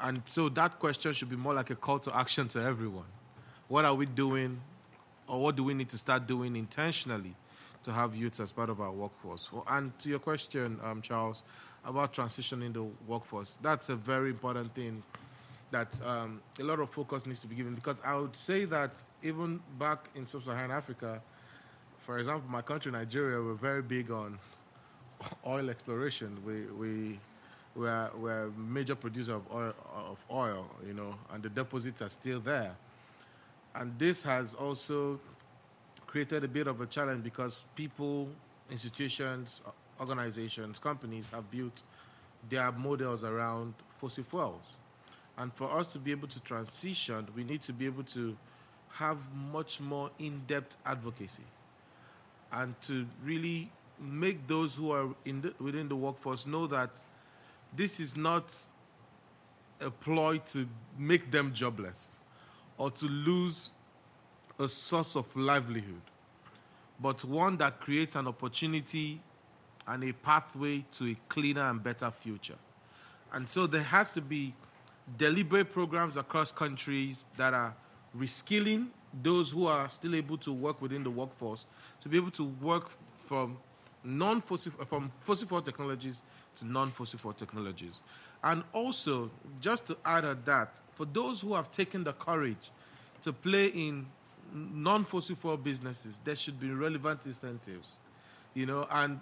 [0.00, 3.04] and so that question should be more like a call to action to everyone.
[3.68, 4.60] What are we doing,
[5.26, 7.34] or what do we need to start doing intentionally
[7.84, 9.52] to have youths as part of our workforce?
[9.52, 11.42] Well, and to your question, um, Charles,
[11.84, 15.02] about transitioning the workforce, that's a very important thing
[15.70, 18.90] that um, a lot of focus needs to be given because I would say that
[19.22, 21.20] even back in sub Saharan Africa,
[21.98, 24.38] for example, my country, Nigeria, we're very big on
[25.46, 26.38] oil exploration.
[26.46, 27.20] We, we,
[27.74, 32.08] we're, we're a major producer of oil, of oil, you know, and the deposits are
[32.08, 32.74] still there.
[33.78, 35.20] And this has also
[36.08, 38.28] created a bit of a challenge because people,
[38.72, 39.60] institutions,
[40.00, 41.82] organizations, companies have built
[42.50, 44.62] their models around fossil fuels.
[45.36, 48.36] And for us to be able to transition, we need to be able to
[48.94, 49.18] have
[49.52, 51.46] much more in depth advocacy
[52.50, 56.90] and to really make those who are in the, within the workforce know that
[57.76, 58.52] this is not
[59.80, 60.66] a ploy to
[60.98, 62.17] make them jobless
[62.78, 63.72] or to lose
[64.58, 66.00] a source of livelihood,
[67.00, 69.20] but one that creates an opportunity
[69.86, 72.56] and a pathway to a cleaner and better future.
[73.32, 74.54] And so there has to be
[75.16, 77.74] deliberate programs across countries that are
[78.16, 78.88] reskilling
[79.22, 81.64] those who are still able to work within the workforce
[82.02, 82.90] to be able to work
[83.24, 83.56] from
[84.04, 86.20] non-fossil from fossil fuel technologies
[86.58, 87.94] to non-fossil fuel technologies.
[88.42, 92.70] And also, just to add at that, for those who have taken the courage
[93.22, 94.06] to play in
[94.52, 97.96] non-fossil fuel businesses, there should be relevant incentives,
[98.54, 99.20] you know, and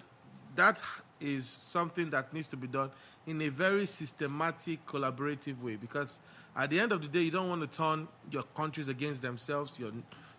[0.54, 0.78] that
[1.20, 2.90] is something that needs to be done
[3.26, 5.76] in a very systematic, collaborative way.
[5.76, 6.18] Because
[6.56, 9.72] at the end of the day, you don't want to turn your countries against themselves,
[9.78, 9.92] your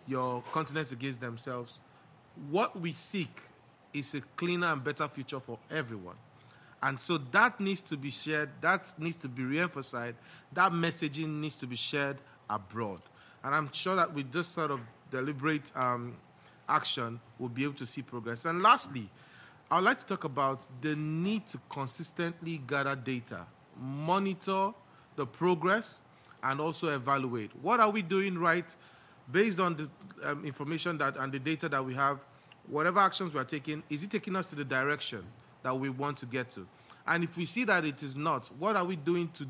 [0.08, 1.80] your continents against themselves.
[2.50, 3.42] What we seek
[3.94, 6.16] is a cleaner and better future for everyone.
[6.82, 10.18] And so that needs to be shared, that needs to be re-emphasized,
[10.54, 12.18] that messaging needs to be shared
[12.50, 13.02] abroad.
[13.44, 14.82] And I'm sure that with this sort of
[15.12, 16.16] deliberate um,
[16.70, 18.46] action, we'll be able to see progress.
[18.46, 19.10] And lastly,
[19.72, 23.46] I'd like to talk about the need to consistently gather data,
[23.80, 24.72] monitor
[25.16, 26.02] the progress,
[26.44, 27.52] and also evaluate.
[27.62, 28.66] What are we doing right
[29.32, 32.20] based on the um, information that and the data that we have?
[32.68, 35.26] Whatever actions we are taking, is it taking us to the direction
[35.64, 36.68] that we want to get to?
[37.06, 39.48] And if we see that it is not, what are we doing to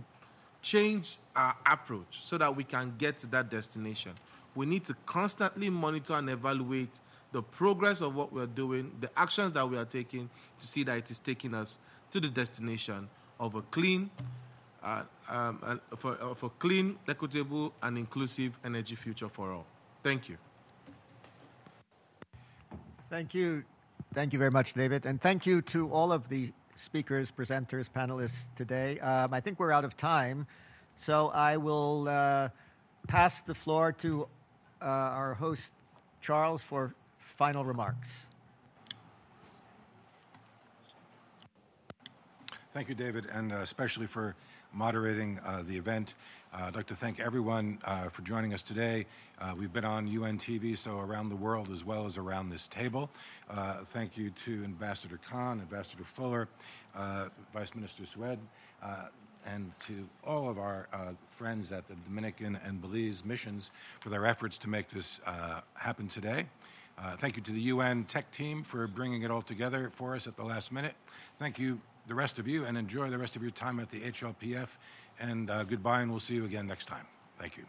[0.61, 4.11] change our approach so that we can get to that destination?
[4.55, 6.91] We need to constantly monitor and evaluate
[7.31, 10.29] the progress of what we're doing, the actions that we are taking
[10.59, 11.77] to see that it is taking us
[12.11, 13.09] to the destination
[13.39, 14.09] of a clean,
[14.83, 19.65] uh, um, uh, for, uh, for clean, equitable, and inclusive energy future for all.
[20.03, 20.37] Thank you.
[23.09, 23.63] Thank you.
[24.13, 25.05] Thank you very much, David.
[25.05, 28.99] And thank you to all of the speakers, presenters, panelists today.
[28.99, 30.47] Um, I think we're out of time,
[30.95, 32.49] so I will uh,
[33.07, 34.27] pass the floor to
[34.81, 35.71] uh, our host,
[36.21, 38.27] Charles, for final remarks.
[42.73, 44.35] Thank you, David, and uh, especially for
[44.73, 46.13] moderating uh, the event.
[46.53, 49.05] Uh, I'd like to thank everyone uh, for joining us today.
[49.39, 52.67] Uh, we've been on UN TV, so around the world as well as around this
[52.67, 53.09] table.
[53.49, 56.47] Uh, thank you to Ambassador Khan, Ambassador Fuller,
[57.53, 58.39] Vice Minister Sued,
[59.45, 60.87] and to all of our
[61.31, 65.19] friends at the Dominican and Belize missions for their efforts to make this
[65.75, 66.45] happen today.
[66.99, 70.25] Uh, thank you to the UN tech team for bringing it all together for us
[70.25, 70.95] at the last minute.
[71.37, 73.99] Thank you, the rest of you, and enjoy the rest of your time at the
[73.99, 74.69] HLPF.
[75.19, 77.05] And uh, goodbye, and we'll see you again next time.
[77.39, 77.65] Thank you.